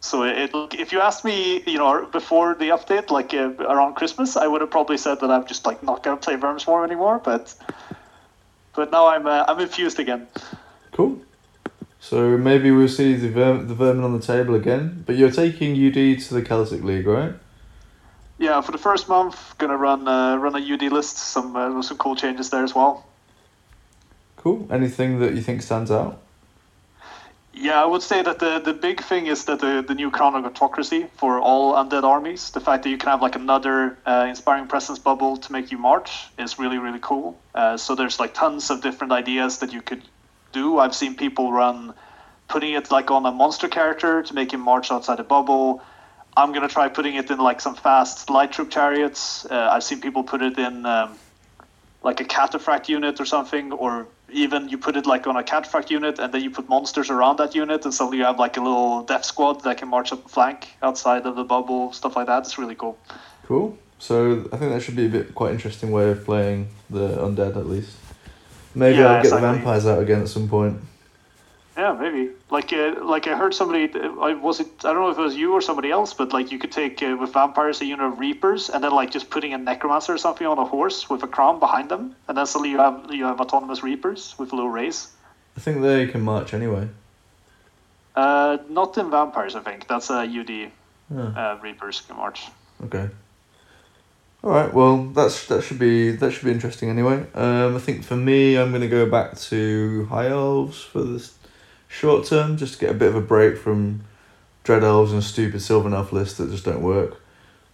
so 0.01 0.23
it, 0.23 0.49
if 0.73 0.91
you 0.91 0.99
asked 0.99 1.23
me, 1.23 1.61
you 1.67 1.77
know, 1.77 2.07
before 2.07 2.55
the 2.55 2.69
update, 2.69 3.11
like 3.11 3.35
uh, 3.35 3.53
around 3.59 3.93
Christmas, 3.93 4.35
I 4.35 4.47
would 4.47 4.61
have 4.61 4.71
probably 4.71 4.97
said 4.97 5.19
that 5.19 5.29
I'm 5.29 5.45
just 5.45 5.63
like 5.67 5.83
not 5.83 6.01
gonna 6.01 6.17
play 6.17 6.35
Vermin 6.35 6.59
Swarm 6.59 6.83
anymore. 6.83 7.21
But, 7.23 7.53
but 8.75 8.91
now 8.91 9.07
I'm 9.07 9.27
uh, 9.27 9.45
I'm 9.47 9.59
infused 9.59 9.99
again. 9.99 10.27
Cool. 10.91 11.21
So 11.99 12.35
maybe 12.35 12.71
we'll 12.71 12.87
see 12.87 13.13
the 13.13 13.29
verm- 13.29 13.67
the 13.67 13.75
vermin 13.75 14.03
on 14.03 14.19
the 14.19 14.25
table 14.25 14.55
again. 14.55 15.03
But 15.05 15.17
you're 15.17 15.31
taking 15.31 15.73
UD 15.73 16.19
to 16.19 16.33
the 16.33 16.41
Celtic 16.41 16.83
League, 16.83 17.05
right? 17.05 17.33
Yeah, 18.39 18.59
for 18.61 18.71
the 18.71 18.79
first 18.79 19.07
month, 19.07 19.55
gonna 19.59 19.77
run 19.77 20.07
uh, 20.07 20.35
run 20.37 20.55
a 20.55 20.73
UD 20.73 20.91
list. 20.91 21.17
Some 21.17 21.55
uh, 21.55 21.79
some 21.83 21.99
cool 21.99 22.15
changes 22.15 22.49
there 22.49 22.63
as 22.63 22.73
well. 22.73 23.05
Cool. 24.35 24.67
Anything 24.71 25.19
that 25.19 25.35
you 25.35 25.41
think 25.41 25.61
stands 25.61 25.91
out? 25.91 26.20
Yeah, 27.62 27.80
I 27.80 27.86
would 27.86 28.02
say 28.02 28.24
that 28.24 28.39
the, 28.39 28.58
the 28.58 28.74
big 28.74 29.04
thing 29.04 29.28
is 29.28 29.45
that 29.45 29.60
the, 29.60 29.86
the 29.88 29.93
new 29.93 30.10
crown 30.10 30.34
of 30.34 30.43
autocracy 30.45 31.06
for 31.17 31.39
all 31.39 31.76
undead 31.76 32.02
armies, 32.02 32.50
the 32.50 32.60
fact 32.60 32.82
that 32.82 32.89
you 32.89 32.97
can 32.97 33.10
have 33.10 33.21
like 33.21 33.36
another 33.36 34.00
uh, 34.04 34.26
inspiring 34.28 34.65
presence 34.65 34.97
bubble 34.97 35.38
to 35.38 35.52
make 35.52 35.71
you 35.71 35.78
march 35.78 36.28
is 36.39 36.58
really 36.58 36.80
really 36.80 36.97
cool. 37.00 37.39
Uh, 37.54 37.78
so 37.78 37.93
there's 37.93 38.19
like 38.19 38.34
tons 38.34 38.71
of 38.71 38.82
different 38.82 39.13
ideas 39.13 39.60
that 39.60 39.71
you 39.71 39.80
could 39.80 40.02
do. 40.52 40.80
I've 40.80 40.95
seen 40.95 41.13
people 41.13 41.52
run 41.52 41.93
putting 42.47 42.74
it 42.74 42.89
like 42.89 43.12
on 43.12 43.28
a 43.28 43.32
monster 43.32 43.67
character 43.67 44.24
to 44.24 44.34
make 44.34 44.52
him 44.52 44.62
march 44.62 44.91
outside 44.91 45.19
the 45.19 45.24
bubble. 45.24 45.84
I'm 46.36 46.54
gonna 46.54 46.67
try 46.67 46.88
putting 46.89 47.13
it 47.13 47.30
in 47.30 47.38
like 47.38 47.62
some 47.62 47.76
fast 47.76 48.32
light 48.32 48.54
troop 48.54 48.71
chariots. 48.71 49.45
Uh, 49.45 49.69
I've 49.71 49.84
seen 49.84 50.02
people 50.02 50.24
put 50.24 50.41
it 50.41 50.58
in 50.58 50.88
um, 50.88 51.15
like 52.02 52.19
a 52.21 52.26
cataphract 52.26 52.89
unit 52.89 53.21
or 53.21 53.26
something, 53.26 53.71
or 53.71 54.08
even 54.32 54.70
you 54.70 54.78
put 54.78 54.96
it 54.96 55.06
like 55.06 55.28
on 55.28 55.36
a 55.36 55.44
cataphract 55.44 55.89
unit 55.89 56.20
and 56.20 56.34
then 56.34 56.41
you 56.41 56.50
put 56.50 56.67
monsters 56.70 57.10
around 57.10 57.38
that 57.38 57.56
unit, 57.56 57.86
and 57.86 57.94
suddenly 57.94 58.17
you 58.17 58.26
have 58.26 58.39
like 58.39 58.58
a 58.58 58.62
little 58.62 59.04
death 59.04 59.26
squad 59.26 59.63
that 59.63 59.78
can 59.78 59.89
march 59.89 60.12
up 60.12 60.24
the 60.24 60.30
flank 60.30 60.70
outside 60.82 61.26
of 61.26 61.36
the 61.36 61.44
bubble, 61.44 61.91
stuff 61.94 62.15
like 62.15 62.28
that. 62.28 62.39
It's 62.39 62.58
really 62.58 62.76
cool. 62.76 62.98
Cool. 63.46 63.78
So 64.00 64.50
I 64.52 64.58
think 64.58 64.72
that 64.72 64.82
should 64.82 64.96
be 64.96 65.06
a 65.06 65.10
bit 65.10 65.36
quite 65.36 65.52
interesting 65.52 65.91
way 65.91 66.10
of 66.10 66.26
playing 66.26 66.70
the 66.89 67.17
undead 67.17 67.56
at 67.56 67.67
least. 67.67 67.96
Maybe 68.74 68.98
Yeah, 68.98 69.08
I'll 69.08 69.24
get 69.24 69.32
the 69.32 69.39
vampires 69.39 69.86
out 69.86 70.02
again 70.02 70.22
at 70.22 70.30
some 70.30 70.48
point. 70.50 70.80
Yeah, 71.77 71.93
maybe. 71.93 72.31
Like, 72.49 72.73
uh, 72.73 72.95
like 73.01 73.27
I 73.27 73.38
heard 73.38 73.53
somebody. 73.53 73.89
I 73.95 74.34
was 74.34 74.60
it. 74.60 74.67
I 74.84 74.91
don't 74.93 75.01
know 75.03 75.10
if 75.10 75.17
it 75.17 75.21
was 75.21 75.36
you 75.36 75.53
or 75.53 75.62
somebody 75.62 75.89
else, 75.89 76.13
but 76.13 76.34
like 76.34 76.51
you 76.51 76.60
could 76.60 76.71
take 76.71 77.01
uh, 77.01 77.15
with 77.19 77.31
vampires 77.34 77.79
a 77.81 77.86
unit 77.86 78.05
of 78.05 78.19
reapers, 78.19 78.69
and 78.69 78.84
then 78.84 78.91
like 78.91 79.10
just 79.10 79.29
putting 79.29 79.53
a 79.53 79.57
necromancer 79.57 80.13
or 80.13 80.17
something 80.17 80.45
on 80.45 80.57
a 80.57 80.65
horse 80.65 81.10
with 81.10 81.23
a 81.23 81.27
crown 81.27 81.60
behind 81.60 81.89
them, 81.89 82.13
and 82.27 82.38
then 82.38 82.45
suddenly 82.45 82.71
you 82.71 82.77
have 82.77 83.05
you 83.13 83.23
have 83.23 83.39
autonomous 83.39 83.84
reapers 83.84 84.36
with 84.38 84.51
little 84.51 84.69
race. 84.69 85.07
I 85.55 85.62
think 85.62 85.81
they 85.81 86.07
can 86.07 86.21
march 86.21 86.53
anyway. 86.53 86.89
Uh, 88.15 88.57
not 88.69 88.97
in 88.97 89.10
vampires, 89.10 89.55
I 89.55 89.62
think. 89.62 89.88
That's 89.88 90.10
a 90.10 90.23
UD. 90.23 90.71
Oh, 91.15 91.19
Uh, 91.19 91.57
reapers 91.63 92.01
can 92.01 92.17
march. 92.17 92.47
okay. 92.84 93.10
All 94.43 94.51
right. 94.51 94.73
Well, 94.73 95.03
that's 95.13 95.45
that 95.47 95.63
should 95.63 95.79
be 95.79 96.12
that 96.17 96.31
should 96.31 96.45
be 96.45 96.51
interesting 96.51 96.89
anyway. 96.89 97.25
Um, 97.34 97.75
I 97.75 97.79
think 97.79 98.03
for 98.03 98.15
me, 98.17 98.57
I'm 98.57 98.71
gonna 98.73 98.88
go 98.89 99.05
back 99.05 99.38
to 99.49 100.05
high 100.10 100.27
elves 100.29 100.81
for 100.81 101.03
this 101.03 101.34
short 101.91 102.25
term, 102.25 102.58
just 102.58 102.73
to 102.75 102.80
get 102.80 102.89
a 102.89 102.93
bit 102.93 103.10
of 103.10 103.15
a 103.15 103.21
break 103.21 103.58
from 103.58 104.04
dread 104.63 104.84
elves 104.84 105.12
and 105.12 105.23
stupid 105.23 105.62
sylvan 105.62 105.93
elf 105.93 106.12
lists 106.13 106.38
that 106.38 106.49
just 106.49 106.65
don't 106.65 106.82
work. 106.82 107.21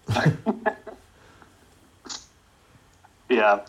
Yeah, 3.29 3.59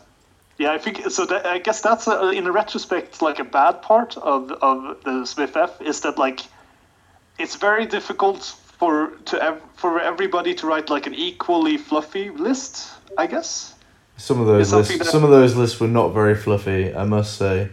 yeah. 0.57 0.71
I 0.71 0.77
think 0.77 1.09
so. 1.09 1.25
That, 1.25 1.45
I 1.45 1.57
guess 1.59 1.81
that's 1.81 2.07
a, 2.07 2.29
in 2.29 2.47
a 2.47 2.51
retrospect 2.51 3.21
like 3.21 3.39
a 3.39 3.43
bad 3.43 3.81
part 3.81 4.15
of 4.17 4.51
of 4.61 5.03
the 5.03 5.25
Smith 5.25 5.57
F 5.57 5.81
is 5.81 5.99
that 6.01 6.17
like 6.17 6.39
it's 7.37 7.55
very 7.57 7.85
difficult 7.85 8.55
for 8.79 9.11
to 9.25 9.43
ev- 9.43 9.61
for 9.75 9.99
everybody 9.99 10.53
to 10.55 10.67
write 10.67 10.89
like 10.89 11.07
an 11.07 11.13
equally 11.13 11.77
fluffy 11.77 12.29
list. 12.29 12.87
I 13.17 13.27
guess 13.27 13.73
Some 14.15 14.39
of 14.39 14.47
those 14.47 14.71
lists, 14.71 14.97
that- 14.97 15.07
some 15.07 15.23
of 15.25 15.29
those 15.29 15.55
lists 15.57 15.79
were 15.79 15.87
not 15.89 16.13
very 16.13 16.35
fluffy, 16.35 16.95
I 16.95 17.03
must 17.03 17.37
say. 17.37 17.69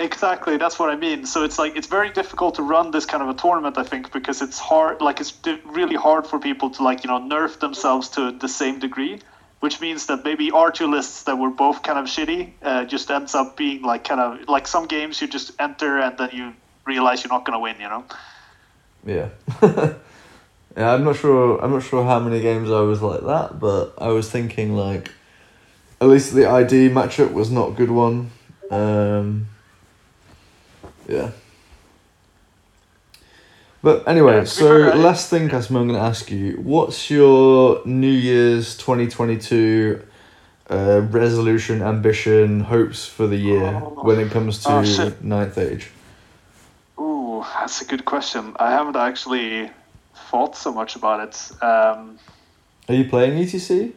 Exactly. 0.00 0.56
That's 0.56 0.78
what 0.78 0.90
I 0.90 0.96
mean. 0.96 1.26
So 1.26 1.44
it's 1.44 1.58
like 1.58 1.76
it's 1.76 1.86
very 1.86 2.10
difficult 2.10 2.54
to 2.56 2.62
run 2.62 2.90
this 2.90 3.04
kind 3.04 3.22
of 3.22 3.28
a 3.28 3.34
tournament. 3.34 3.78
I 3.78 3.84
think 3.84 4.12
because 4.12 4.42
it's 4.42 4.58
hard. 4.58 5.00
Like 5.00 5.20
it's 5.20 5.32
really 5.64 5.96
hard 5.96 6.26
for 6.26 6.38
people 6.38 6.70
to 6.70 6.82
like 6.82 7.04
you 7.04 7.10
know 7.10 7.20
nerf 7.20 7.60
themselves 7.60 8.08
to 8.10 8.32
the 8.32 8.48
same 8.48 8.78
degree. 8.78 9.20
Which 9.60 9.80
means 9.80 10.06
that 10.06 10.22
maybe 10.22 10.52
our 10.52 10.70
two 10.70 10.86
lists 10.86 11.24
that 11.24 11.36
were 11.36 11.50
both 11.50 11.82
kind 11.82 11.98
of 11.98 12.04
shitty 12.04 12.52
uh, 12.62 12.84
just 12.84 13.10
ends 13.10 13.34
up 13.34 13.56
being 13.56 13.82
like 13.82 14.04
kind 14.04 14.20
of 14.20 14.48
like 14.48 14.68
some 14.68 14.86
games 14.86 15.20
you 15.20 15.26
just 15.26 15.50
enter 15.58 15.98
and 15.98 16.16
then 16.16 16.30
you 16.32 16.54
realize 16.86 17.24
you're 17.24 17.32
not 17.32 17.44
to 17.44 17.58
win. 17.58 17.74
You 17.80 17.88
know. 17.88 18.04
Yeah. 19.04 19.28
yeah, 20.76 20.94
I'm 20.94 21.02
not 21.02 21.16
sure 21.16 21.58
I'm 21.58 21.72
not 21.72 21.82
sure 21.82 22.04
how 22.04 22.20
many 22.20 22.40
games 22.40 22.70
I 22.70 22.80
was 22.80 23.02
like 23.02 23.22
that, 23.22 23.58
but 23.58 23.94
I 23.98 24.08
was 24.08 24.30
thinking 24.30 24.76
like 24.76 25.10
at 26.00 26.06
least 26.06 26.34
the 26.34 26.46
ID 26.46 26.90
matchup 26.90 27.32
was 27.32 27.50
not 27.50 27.70
a 27.70 27.72
good 27.72 27.90
one. 27.90 28.30
Um 28.70 29.48
Yeah. 31.08 31.30
But 33.82 34.06
anyway, 34.08 34.38
Yeah, 34.38 34.44
so 34.44 34.82
I- 34.90 34.94
last 34.94 35.30
thing, 35.30 35.48
Casimir, 35.48 35.80
I'm 35.82 35.88
going 35.88 35.98
to 36.00 36.04
ask 36.04 36.30
you, 36.30 36.58
what's 36.62 37.10
your 37.10 37.80
New 37.86 38.10
Year's 38.10 38.76
2022 38.76 40.02
uh, 40.70 41.00
resolution, 41.10 41.80
ambition, 41.82 42.60
hopes 42.60 43.06
for 43.06 43.26
the 43.26 43.36
year 43.36 43.80
Oh. 43.82 44.02
when 44.02 44.18
it 44.20 44.30
comes 44.30 44.62
to 44.64 44.70
Oh, 44.70 45.12
ninth 45.22 45.56
age? 45.56 45.90
Ooh, 47.00 47.42
that's 47.58 47.80
a 47.80 47.84
good 47.86 48.04
question. 48.04 48.54
I 48.58 48.70
haven't 48.72 48.96
actually 48.96 49.70
thought 50.30 50.56
so 50.56 50.72
much 50.72 50.94
about 50.96 51.20
it. 51.26 51.62
Um, 51.62 52.18
Are 52.88 52.94
you 52.94 53.04
playing 53.08 53.38
ETC? 53.38 53.92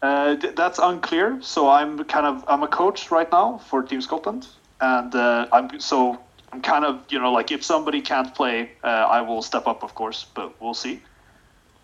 Uh, 0.00 0.36
th- 0.36 0.54
that's 0.54 0.78
unclear. 0.78 1.38
So 1.42 1.68
I'm 1.68 2.02
kind 2.04 2.26
of 2.26 2.44
I'm 2.48 2.62
a 2.62 2.68
coach 2.68 3.10
right 3.10 3.30
now 3.30 3.58
for 3.68 3.82
Team 3.82 4.00
Scotland, 4.00 4.46
and 4.82 5.14
uh, 5.14 5.46
I'm 5.52 5.80
so 5.80 6.18
I'm 6.52 6.60
kind 6.60 6.84
of 6.84 7.00
you 7.08 7.18
know 7.18 7.32
like 7.32 7.50
if 7.50 7.64
somebody 7.64 8.02
can't 8.02 8.34
play, 8.34 8.72
uh, 8.84 8.86
I 8.86 9.22
will 9.22 9.40
step 9.40 9.66
up, 9.66 9.82
of 9.82 9.94
course, 9.94 10.26
but 10.34 10.60
we'll 10.60 10.74
see. 10.74 11.00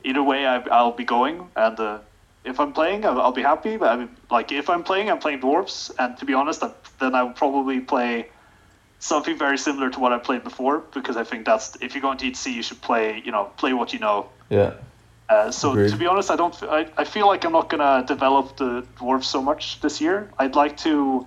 Either 0.05 0.23
way, 0.23 0.47
I, 0.47 0.57
I'll 0.71 0.93
be 0.93 1.05
going, 1.05 1.49
and 1.57 1.81
uh, 1.81 1.99
if 2.45 2.61
I'm 2.61 2.73
playing, 2.73 3.05
I'll, 3.07 3.21
I'll 3.21 3.33
be 3.33 3.43
happy. 3.43 3.77
But 3.77 3.89
I 3.91 3.97
mean, 3.97 4.11
like 4.31 4.53
if 4.53 4.69
I'm 4.69 4.83
playing, 4.83 5.11
I'm 5.11 5.21
playing 5.21 5.41
dwarves, 5.41 5.91
and 5.99 6.17
to 6.19 6.25
be 6.25 6.35
honest, 6.35 6.63
I, 6.63 6.71
then 7.01 7.15
I 7.15 7.23
will 7.23 7.33
probably 7.33 7.81
play 7.81 8.29
something 8.99 9.39
very 9.39 9.57
similar 9.57 9.91
to 9.91 10.01
what 10.01 10.13
I 10.13 10.19
played 10.19 10.43
before 10.43 10.81
because 10.93 11.17
I 11.17 11.23
think 11.23 11.47
that's 11.47 11.77
if 11.81 11.95
you're 11.95 12.03
going 12.03 12.19
to 12.19 12.31
ETC, 12.31 12.53
you 12.53 12.63
should 12.63 12.81
play 12.81 13.23
you 13.25 13.31
know 13.31 13.45
play 13.57 13.73
what 13.73 13.93
you 13.93 14.01
know. 14.01 14.29
Yeah. 14.51 14.75
Uh, 15.29 15.51
so 15.51 15.73
Agreed. 15.73 15.91
to 15.91 15.97
be 15.97 16.07
honest, 16.07 16.31
I 16.31 16.37
don't. 16.37 16.55
I, 16.65 16.89
I 16.97 17.05
feel 17.05 17.27
like 17.27 17.45
I'm 17.45 17.53
not 17.53 17.69
gonna 17.69 18.05
develop 18.07 18.57
the 18.57 18.85
dwarves 18.97 19.25
so 19.25 19.41
much 19.41 19.81
this 19.81 20.01
year. 20.01 20.31
I'd 20.39 20.57
like 20.57 20.77
to. 20.79 21.27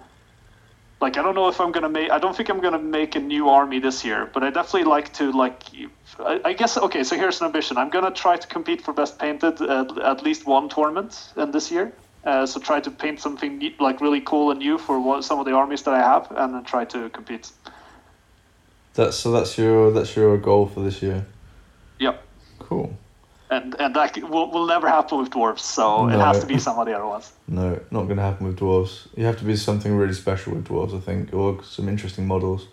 Like 1.01 1.17
I 1.17 1.23
don't 1.23 1.33
know 1.33 1.47
if 1.47 1.59
I'm 1.59 1.71
gonna 1.71 1.89
make. 1.89 2.11
I 2.11 2.19
don't 2.19 2.35
think 2.35 2.49
I'm 2.49 2.61
gonna 2.61 2.77
make 2.77 3.15
a 3.15 3.19
new 3.19 3.49
army 3.49 3.79
this 3.79 4.05
year, 4.05 4.29
but 4.31 4.43
I 4.43 4.51
definitely 4.51 4.83
like 4.83 5.11
to 5.13 5.31
like. 5.31 5.63
I, 6.19 6.39
I 6.45 6.53
guess 6.53 6.77
okay. 6.77 7.03
So 7.03 7.15
here's 7.15 7.41
an 7.41 7.47
ambition. 7.47 7.77
I'm 7.77 7.89
gonna 7.89 8.11
try 8.11 8.37
to 8.37 8.47
compete 8.47 8.81
for 8.81 8.93
best 8.93 9.17
painted 9.17 9.59
at, 9.61 9.97
at 9.97 10.23
least 10.23 10.45
one 10.45 10.69
tournament 10.69 11.33
in 11.35 11.49
this 11.49 11.71
year. 11.71 11.91
Uh, 12.23 12.45
so 12.45 12.59
try 12.59 12.79
to 12.79 12.91
paint 12.91 13.19
something 13.19 13.73
like 13.79 13.99
really 13.99 14.21
cool 14.21 14.51
and 14.51 14.59
new 14.59 14.77
for 14.77 14.99
what, 14.99 15.23
some 15.23 15.39
of 15.39 15.45
the 15.45 15.53
armies 15.53 15.81
that 15.83 15.95
I 15.95 15.97
have, 15.97 16.27
and 16.29 16.53
then 16.53 16.63
try 16.63 16.85
to 16.85 17.09
compete. 17.09 17.51
That's 18.93 19.17
so 19.17 19.31
that's 19.31 19.57
your 19.57 19.89
that's 19.91 20.15
your 20.15 20.37
goal 20.37 20.67
for 20.67 20.81
this 20.81 21.01
year. 21.01 21.25
Yep. 21.97 22.23
Cool. 22.59 22.95
And 23.51 23.75
and 23.79 23.93
that 23.95 24.17
will, 24.29 24.49
will 24.49 24.65
never 24.65 24.87
happen 24.87 25.17
with 25.19 25.29
dwarves. 25.29 25.59
So 25.59 26.07
it 26.07 26.17
has 26.17 26.39
to 26.39 26.45
be 26.45 26.57
some 26.57 26.79
of 26.79 26.85
the 26.85 26.93
other 26.93 27.05
ones. 27.05 27.33
No, 27.49 27.79
not 27.91 28.07
gonna 28.07 28.21
happen 28.21 28.47
with 28.47 28.57
dwarves. 28.57 29.07
You 29.17 29.25
have 29.25 29.37
to 29.39 29.45
be 29.45 29.57
something 29.57 29.93
really 29.93 30.13
special 30.13 30.53
with 30.53 30.65
dwarves, 30.65 30.95
I 30.95 31.01
think, 31.01 31.33
or 31.33 31.61
some 31.61 31.89
interesting 31.89 32.25
models. 32.25 32.67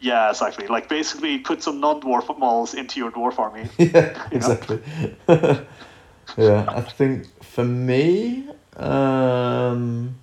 Yeah, 0.00 0.30
exactly. 0.30 0.66
Like 0.66 0.88
basically 0.88 1.38
put 1.38 1.62
some 1.62 1.80
non-dwarf 1.80 2.26
models 2.38 2.72
into 2.72 3.00
your 3.00 3.10
dwarf 3.10 3.38
army. 3.38 3.68
yeah, 3.78 4.28
exactly. 4.32 4.80
yeah, 5.28 6.64
I 6.68 6.80
think 6.80 7.26
for 7.42 7.64
me, 7.64 8.48
um, 8.76 10.16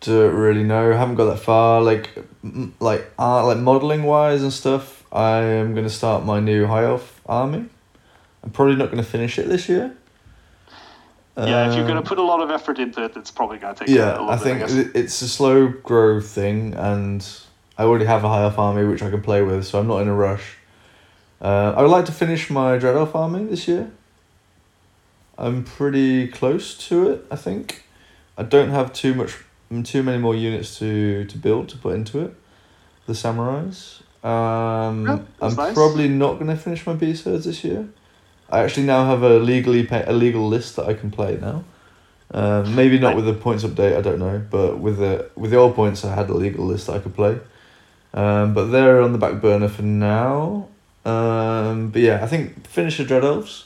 don't 0.00 0.34
really 0.34 0.64
know. 0.64 0.92
haven't 0.92 1.16
got 1.16 1.26
that 1.26 1.40
far. 1.40 1.80
Like, 1.82 2.10
m- 2.42 2.74
like 2.80 3.08
art, 3.18 3.46
like 3.46 3.58
modeling 3.58 4.02
wise 4.02 4.42
and 4.42 4.52
stuff. 4.52 5.04
I 5.12 5.42
am 5.42 5.74
gonna 5.74 5.90
start 5.90 6.24
my 6.24 6.40
new 6.40 6.66
high 6.66 6.84
elf 6.84 7.20
army. 7.26 7.66
I'm 8.42 8.50
probably 8.50 8.76
not 8.76 8.90
gonna 8.90 9.02
finish 9.02 9.38
it 9.38 9.48
this 9.48 9.68
year. 9.68 9.94
yeah, 11.36 11.68
if 11.70 11.76
you're 11.76 11.86
gonna 11.86 12.00
Um, 12.00 12.04
put 12.06 12.18
a 12.18 12.22
lot 12.22 12.40
of 12.40 12.50
effort 12.50 12.78
into 12.78 13.02
it, 13.04 13.16
it's 13.16 13.30
probably 13.30 13.58
gonna 13.58 13.74
take 13.74 13.88
yeah, 13.88 14.10
a 14.10 14.12
little 14.12 14.30
I 14.30 14.36
bit. 14.36 14.42
think 14.44 14.56
I 14.62 14.66
guess. 14.66 14.72
it's 14.94 15.22
a 15.22 15.28
slow 15.28 15.68
growth 15.68 16.26
thing, 16.28 16.74
and 16.74 17.26
I 17.78 17.84
already 17.84 18.04
have 18.04 18.24
a 18.24 18.28
high 18.28 18.42
elf 18.42 18.58
army 18.58 18.84
which 18.84 19.02
I 19.02 19.10
can 19.10 19.22
play 19.22 19.42
with, 19.42 19.64
so 19.66 19.78
I'm 19.80 19.86
not 19.86 19.98
in 20.02 20.08
a 20.08 20.14
rush. 20.14 20.56
Uh, 21.40 21.72
I 21.76 21.80
would 21.82 21.90
like 21.90 22.04
to 22.06 22.12
finish 22.12 22.50
my 22.50 22.76
Dread 22.76 22.94
Elf 22.96 23.14
army 23.16 23.44
this 23.46 23.66
year. 23.66 23.90
I'm 25.38 25.64
pretty 25.64 26.28
close 26.28 26.76
to 26.88 27.08
it, 27.10 27.24
I 27.30 27.36
think. 27.36 27.84
I 28.36 28.42
don't 28.42 28.68
have 28.68 28.92
too 28.92 29.14
much, 29.14 29.38
too 29.84 30.02
many 30.02 30.18
more 30.18 30.34
units 30.34 30.78
to, 30.80 31.24
to 31.24 31.38
build 31.38 31.70
to 31.70 31.78
put 31.78 31.94
into 31.94 32.20
it. 32.20 32.34
The 33.06 33.14
samurais. 33.14 34.02
Um, 34.22 35.26
I'm 35.40 35.54
nice. 35.56 35.72
probably 35.72 36.08
not 36.08 36.34
going 36.34 36.48
to 36.48 36.56
finish 36.56 36.86
my 36.86 36.92
beast 36.92 37.24
herds 37.24 37.46
this 37.46 37.64
year. 37.64 37.88
I 38.50 38.60
actually 38.60 38.86
now 38.86 39.06
have 39.06 39.22
a 39.22 39.38
legally 39.38 39.84
pay, 39.84 40.04
a 40.06 40.12
legal 40.12 40.46
list 40.48 40.76
that 40.76 40.86
I 40.86 40.94
can 40.94 41.10
play 41.10 41.38
now. 41.40 41.64
Um, 42.32 42.74
maybe 42.76 42.98
not 42.98 43.16
with 43.16 43.24
the 43.24 43.32
points 43.32 43.64
update, 43.64 43.96
I 43.96 44.00
don't 44.00 44.18
know, 44.18 44.40
but 44.50 44.78
with 44.78 44.98
the 44.98 45.30
with 45.34 45.50
the 45.50 45.56
old 45.56 45.74
points, 45.74 46.04
I 46.04 46.14
had 46.14 46.28
a 46.30 46.34
legal 46.34 46.64
list 46.64 46.86
that 46.86 46.94
I 46.94 46.98
could 47.00 47.14
play. 47.14 47.38
Um, 48.14 48.54
but 48.54 48.66
they're 48.66 49.00
on 49.00 49.12
the 49.12 49.18
back 49.18 49.40
burner 49.40 49.68
for 49.68 49.82
now. 49.82 50.68
Um, 51.04 51.90
but 51.90 52.02
yeah, 52.02 52.22
I 52.22 52.26
think 52.26 52.66
finish 52.66 52.98
the 52.98 53.04
Dread 53.04 53.24
Elves. 53.24 53.64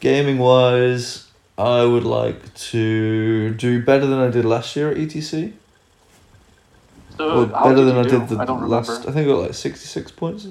Gaming 0.00 0.38
wise, 0.38 1.28
I 1.58 1.84
would 1.84 2.04
like 2.04 2.54
to 2.54 3.52
do 3.54 3.82
better 3.82 4.06
than 4.06 4.18
I 4.18 4.28
did 4.28 4.44
last 4.44 4.74
year 4.74 4.90
at 4.90 4.96
ETC. 4.96 5.52
So 7.16 7.46
better 7.46 7.84
than 7.84 7.98
I 7.98 8.02
do? 8.04 8.18
did 8.18 8.28
the 8.28 8.38
I 8.38 8.44
last. 8.44 9.06
I 9.06 9.12
think 9.12 9.28
I 9.28 9.32
got 9.32 9.42
like 9.42 9.54
sixty 9.54 9.86
six 9.86 10.10
points. 10.10 10.48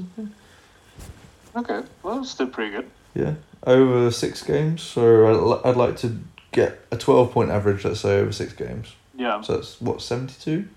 Okay, 1.55 1.81
well, 2.03 2.23
still 2.23 2.47
pretty 2.47 2.71
good. 2.71 2.89
Yeah, 3.13 3.35
over 3.65 4.11
six 4.11 4.43
games. 4.43 4.81
So 4.81 5.61
I'd, 5.63 5.69
I'd 5.69 5.77
like 5.77 5.97
to 5.97 6.17
get 6.51 6.79
a 6.91 6.97
twelve 6.97 7.31
point 7.31 7.51
average. 7.51 7.85
Let's 7.85 8.01
say 8.01 8.19
over 8.19 8.31
six 8.31 8.53
games. 8.53 8.95
Yeah. 9.17 9.41
So 9.41 9.55
that's 9.55 9.81
what 9.81 10.01
seventy 10.01 10.35
two. 10.39 10.67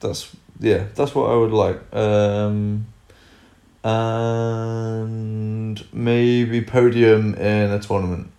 That's 0.00 0.34
yeah. 0.60 0.86
That's 0.94 1.14
what 1.14 1.30
I 1.30 1.36
would 1.36 1.52
like. 1.52 1.94
Um, 1.94 2.86
and 3.84 5.84
maybe 5.92 6.62
podium 6.62 7.34
in 7.34 7.70
a 7.70 7.78
tournament. 7.78 8.30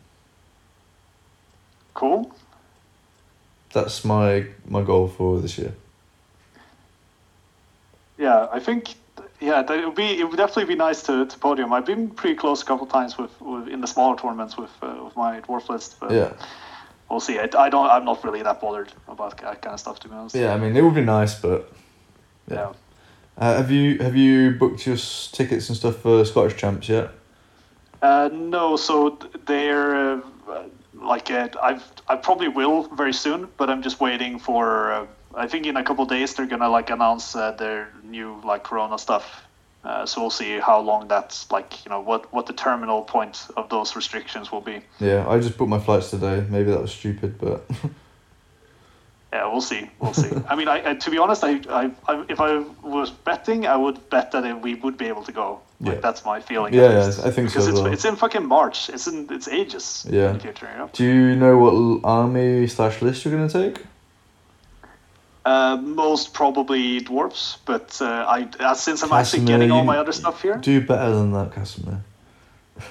Cool. 1.94 2.34
That's 3.74 4.04
my 4.04 4.48
my 4.66 4.82
goal 4.82 5.08
for 5.08 5.40
this 5.40 5.58
year. 5.58 5.74
Yeah, 8.18 8.48
I 8.52 8.60
think 8.60 8.96
yeah, 9.40 9.62
it 9.62 9.86
would 9.86 9.96
be 9.96 10.20
it 10.20 10.26
would 10.30 10.38
definitely 10.38 10.66
be 10.66 10.76
nice 10.76 11.02
to, 11.04 11.26
to 11.26 11.40
podium. 11.40 11.72
I've 11.74 11.86
been 11.86 12.10
pretty 12.10 12.36
close 12.36 12.62
a 12.62 12.66
couple 12.66 12.86
of 12.86 12.92
times 12.92 13.18
with, 13.18 13.32
with 13.42 13.68
in 13.68 13.82
the 13.82 13.88
smaller 13.88 14.18
tournaments 14.18 14.58
with 14.58 14.72
uh, 14.82 15.02
with 15.06 15.16
my 15.16 15.42
dwarf 15.42 15.70
list, 15.70 15.96
but 16.00 16.12
Yeah, 16.12 16.34
we'll 17.10 17.20
see. 17.20 17.40
I, 17.40 17.50
I 17.58 17.70
don't 17.70 17.90
I'm 17.90 18.06
not 18.06 18.24
really 18.24 18.44
that 18.44 18.60
bothered 18.60 18.92
about 19.08 19.38
that 19.42 19.62
kind 19.62 19.74
of 19.74 19.80
stuff 19.80 20.00
to 20.02 20.10
be 20.10 20.16
honest. 20.16 20.36
yeah. 20.36 20.54
I 20.54 20.58
mean, 20.58 20.76
it 20.76 20.84
would 20.84 20.96
be 20.96 21.02
nice, 21.04 21.40
but 21.40 21.72
Yeah. 22.52 22.74
uh, 23.38 23.56
have 23.58 23.72
you 23.72 23.98
have 24.00 24.16
you 24.16 24.52
booked 24.52 24.86
your 24.86 24.98
tickets 24.98 25.70
and 25.70 25.78
stuff 25.78 25.98
for 25.98 26.26
Scottish 26.26 26.58
champs 26.58 26.90
yet? 26.90 27.12
Uh, 28.02 28.30
no, 28.34 28.76
so 28.78 29.18
they're 29.46 29.96
uh, 29.96 30.22
like 30.94 31.32
uh, 31.32 31.48
I've 31.62 31.84
I 32.08 32.16
probably 32.18 32.48
will 32.50 32.84
very 32.96 33.14
soon, 33.14 33.48
but 33.58 33.70
I'm 33.70 33.82
just 33.82 34.00
waiting 34.02 34.40
for. 34.40 35.08
I 35.40 35.48
think 35.48 35.66
in 35.66 35.78
a 35.78 35.84
couple 35.84 36.04
of 36.04 36.10
days 36.10 36.34
they're 36.34 36.46
gonna 36.46 36.70
like 36.70 36.90
announce 36.90 37.36
uh, 37.36 37.52
their 37.52 37.90
new 38.04 38.42
like 38.44 38.64
Corona 38.64 38.98
stuff. 38.98 39.44
Uh, 39.84 40.06
so 40.06 40.20
we'll 40.20 40.30
see 40.30 40.60
how 40.60 40.80
long 40.82 41.08
that's 41.08 41.50
like 41.52 41.86
you 41.86 41.90
know 41.90 42.02
what 42.02 42.32
what 42.34 42.46
the 42.46 42.54
terminal 42.54 43.02
point 43.02 43.48
of 43.56 43.70
those 43.70 43.96
restrictions 43.96 44.52
will 44.52 44.62
be. 44.62 44.82
Yeah, 45.00 45.28
I 45.28 45.40
just 45.40 45.58
booked 45.58 45.70
my 45.70 45.80
flights 45.80 46.10
today. 46.10 46.46
Maybe 46.50 46.70
that 46.72 46.82
was 46.82 46.92
stupid, 46.92 47.40
but 47.40 47.64
Yeah, 49.32 49.52
we'll 49.52 49.62
see. 49.62 49.88
We'll 50.00 50.14
see. 50.14 50.32
I 50.48 50.56
mean, 50.56 50.68
I, 50.68 50.90
I 50.90 50.94
to 50.96 51.12
be 51.12 51.20
honest, 51.20 51.44
I, 51.44 51.62
I, 51.70 51.92
I 52.08 52.26
if 52.30 52.40
I 52.42 52.60
was 52.82 53.12
betting, 53.12 53.68
I 53.68 53.76
would 53.76 54.10
bet 54.10 54.32
that 54.32 54.62
we 54.62 54.74
would 54.76 54.98
be 54.98 55.06
able 55.06 55.24
to 55.24 55.32
go. 55.32 55.62
Like 55.80 55.96
Yeah. 55.96 56.00
that's 56.02 56.26
my 56.26 56.42
feeling. 56.42 56.74
Yeah, 56.74 56.92
yeah. 56.92 57.08
I 57.24 57.32
think 57.32 57.50
so 57.50 57.60
because 57.60 57.68
it's 57.68 57.80
it's 57.80 58.06
in 58.06 58.16
fucking 58.16 58.46
March. 58.46 58.90
It's 58.90 59.08
in 59.08 59.28
it's 59.30 59.48
ages. 59.48 60.06
Yeah. 60.10 60.30
In 60.30 60.34
the 60.34 60.40
future, 60.40 60.68
you 60.72 60.78
know. 60.80 60.90
do 60.92 61.06
you 61.06 61.36
know 61.36 61.58
what 61.58 62.02
army 62.04 62.68
slash 62.68 63.02
list 63.02 63.24
you're 63.24 63.34
gonna 63.34 63.48
take? 63.48 63.86
Uh, 65.46 65.78
most 65.78 66.34
probably 66.34 67.00
dwarfs, 67.00 67.58
but 67.66 67.98
uh, 68.02 68.26
I 68.28 68.48
uh, 68.60 68.74
since 68.74 69.02
I'm 69.02 69.12
actually 69.14 69.46
getting 69.46 69.72
all 69.72 69.86
my 69.86 69.98
other 69.98 70.12
stuff 70.12 70.42
here, 70.42 70.58
Do 70.58 70.82
better 70.82 71.16
than 71.16 71.32
that, 71.32 71.54
Casimir. 71.54 72.04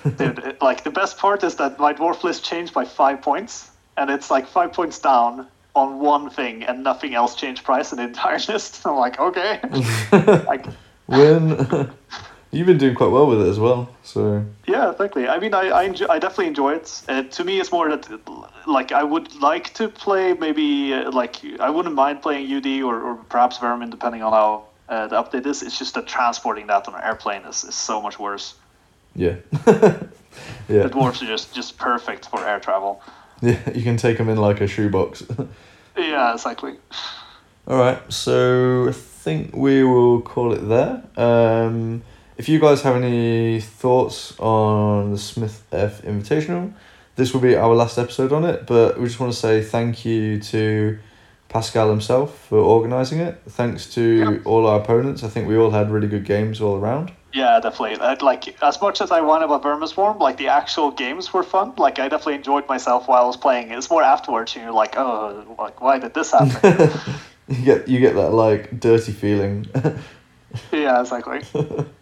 dude. 0.17 0.57
like 0.61 0.83
the 0.83 0.91
best 0.91 1.19
part 1.19 1.45
is 1.45 1.57
that 1.57 1.79
my 1.79 1.93
dwarf 1.93 2.25
list 2.25 2.45
changed 2.45 2.73
by 2.73 2.85
five 2.85 3.21
points, 3.21 3.71
and 3.97 4.11
it's 4.11 4.31
like 4.31 4.47
five 4.47 4.73
points 4.73 4.99
down 4.99 5.47
on 5.75 5.99
one 6.01 6.31
thing, 6.31 6.63
and 6.63 6.83
nothing 6.83 7.15
else 7.15 7.35
changed 7.35 7.65
price 7.65 7.93
in 7.93 7.99
the 7.99 8.05
entire 8.05 8.39
list. 8.49 8.87
I'm 8.87 8.97
like, 8.97 9.21
okay, 9.21 9.61
like, 10.47 10.67
When 11.07 11.91
you've 12.51 12.67
been 12.67 12.79
doing 12.79 12.95
quite 12.95 13.11
well 13.11 13.27
with 13.27 13.41
it 13.43 13.49
as 13.49 13.59
well, 13.59 13.89
so 14.03 14.45
yeah, 14.67 14.91
exactly. 14.91 15.29
I 15.29 15.39
mean, 15.39 15.55
I 15.55 15.69
I, 15.69 15.83
enjoy, 15.85 16.07
I 16.09 16.19
definitely 16.19 16.47
enjoy 16.49 16.75
it. 16.75 17.03
Uh, 17.09 17.23
to 17.23 17.45
me, 17.45 17.61
it's 17.61 17.71
more 17.73 17.89
that 17.91 18.09
like 18.67 18.93
I 18.93 19.03
would 19.03 19.35
like 19.41 19.73
to 19.75 19.89
play 19.89 20.35
maybe 20.35 20.93
uh, 20.95 21.11
like 21.11 21.37
I 21.61 21.71
wouldn't 21.71 21.95
mind 21.95 22.23
playing 22.23 22.51
UD 22.53 22.83
or, 22.83 23.01
or 23.01 23.15
perhaps 23.29 23.59
Vermin, 23.59 23.91
depending 23.91 24.23
on 24.23 24.33
how. 24.33 24.65
Uh, 24.89 25.07
the 25.07 25.23
update 25.23 25.47
is 25.47 25.63
it's 25.63 25.79
just 25.79 25.93
that 25.93 26.07
transporting 26.07 26.67
that 26.67 26.89
on 26.89 26.95
an 26.95 27.03
airplane 27.05 27.43
is, 27.43 27.63
is 27.63 27.75
so 27.75 28.01
much 28.01 28.19
worse. 28.19 28.55
yeah, 29.15 29.35
The 29.67 30.09
yeah, 30.71 30.87
dwarfs 30.89 31.23
are 31.23 31.27
just, 31.27 31.55
just 31.55 31.77
perfect 31.77 32.25
for 32.31 32.43
air 32.43 32.59
travel. 32.59 33.03
yeah. 33.43 33.59
You 33.75 33.83
can 33.83 33.99
take 33.99 34.17
them 34.17 34.31
in 34.31 34.39
like 34.39 34.63
a 34.63 34.67
shoebox. 34.67 35.23
Yeah, 35.99 36.33
exactly. 36.33 36.77
All 37.67 37.77
right, 37.79 38.01
so 38.11 38.89
I 38.89 38.93
think 38.93 39.55
we 39.55 39.85
will 39.85 40.23
call 40.23 40.55
it 40.55 40.61
there. 40.67 41.03
Um, 41.19 42.03
if 42.39 42.49
you 42.49 42.61
guys 42.61 42.83
have 42.83 42.97
any 42.97 43.61
thoughts 43.61 44.39
on 44.39 45.11
the 45.11 45.19
Smith 45.19 45.65
F 45.73 46.03
Invitational, 46.03 46.73
this 47.17 47.35
will 47.35 47.41
be 47.41 47.57
our 47.57 47.75
last 47.75 47.99
episode 47.99 48.33
on 48.33 48.45
it. 48.45 48.67
But 48.67 48.99
we 48.99 49.07
just 49.07 49.19
want 49.19 49.33
to 49.33 49.39
say 49.39 49.61
thank 49.61 50.05
you 50.05 50.39
to 50.41 50.99
Pascal 51.49 51.91
himself 51.91 52.47
for 52.47 52.59
organising 52.59 53.19
it. 53.19 53.43
Thanks 53.49 53.93
to 53.95 54.41
all 54.45 54.67
our 54.67 54.81
opponents. 54.81 55.25
I 55.25 55.29
think 55.29 55.49
we 55.49 55.57
all 55.57 55.73
had 55.73 55.91
really 55.91 56.07
good 56.07 56.25
games 56.25 56.61
all 56.61 56.77
around. 56.77 57.11
Yeah, 57.35 57.59
definitely. 57.61 57.97
Uh, 57.97 58.17
like 58.21 58.57
as 58.63 58.81
much 58.81 59.01
as 59.01 59.11
I 59.11 59.21
whine 59.21 59.43
about 59.43 59.63
Vermin 59.65 59.89
Swarm, 59.89 60.19
like 60.19 60.39
the 60.39 60.49
actual 60.49 60.93
games 60.93 61.33
were 61.33 61.43
fun. 61.43 61.75
Like 61.77 61.99
I 61.99 62.09
definitely 62.09 62.37
enjoyed 62.37 62.69
myself 62.69 63.09
while 63.09 63.25
I 63.25 63.27
was 63.27 63.37
playing. 63.37 63.73
It's 63.73 63.91
more 63.91 64.03
afterwards, 64.03 64.55
and 64.55 64.65
you're 64.65 64.73
like, 64.73 64.97
oh, 64.97 65.57
like 65.59 65.81
why 65.81 65.99
did 65.99 66.15
this 66.15 66.31
happen? 66.31 66.91
you 67.49 67.65
get 67.65 67.89
you 67.89 67.99
get 67.99 68.15
that 68.15 68.31
like 68.31 68.79
dirty 68.79 69.13
feeling. 69.13 69.67
yeah, 70.73 71.01
exactly. 71.01 71.43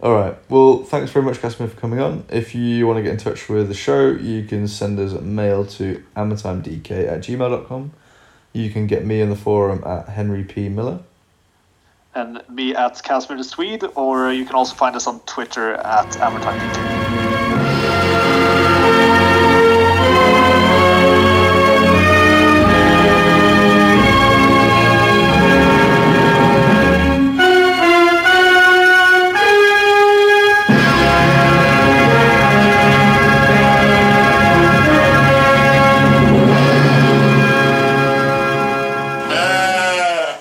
All 0.00 0.14
right. 0.14 0.36
Well, 0.50 0.84
thanks 0.84 1.10
very 1.10 1.24
much, 1.24 1.40
Casimir, 1.40 1.68
for 1.68 1.80
coming 1.80 2.00
on. 2.00 2.24
If 2.28 2.54
you 2.54 2.86
want 2.86 2.98
to 2.98 3.02
get 3.02 3.12
in 3.12 3.18
touch 3.18 3.48
with 3.48 3.68
the 3.68 3.74
show, 3.74 4.10
you 4.10 4.44
can 4.44 4.68
send 4.68 4.98
us 4.98 5.12
a 5.12 5.22
mail 5.22 5.64
to 5.66 6.02
amatimedk 6.16 6.90
at 6.90 7.20
gmail.com. 7.20 7.92
You 8.52 8.70
can 8.70 8.86
get 8.86 9.04
me 9.04 9.20
in 9.20 9.30
the 9.30 9.36
forum 9.36 9.82
at 9.84 10.08
Henry 10.10 10.44
P. 10.44 10.68
Miller. 10.68 11.00
And 12.14 12.42
me 12.48 12.74
at 12.74 13.02
Casimir 13.02 13.38
the 13.38 13.44
Swede, 13.44 13.84
or 13.94 14.32
you 14.32 14.44
can 14.46 14.54
also 14.54 14.74
find 14.74 14.96
us 14.96 15.06
on 15.06 15.20
Twitter 15.20 15.74
at 15.74 16.06
Amortime 16.12 16.58
DK. 16.58 16.95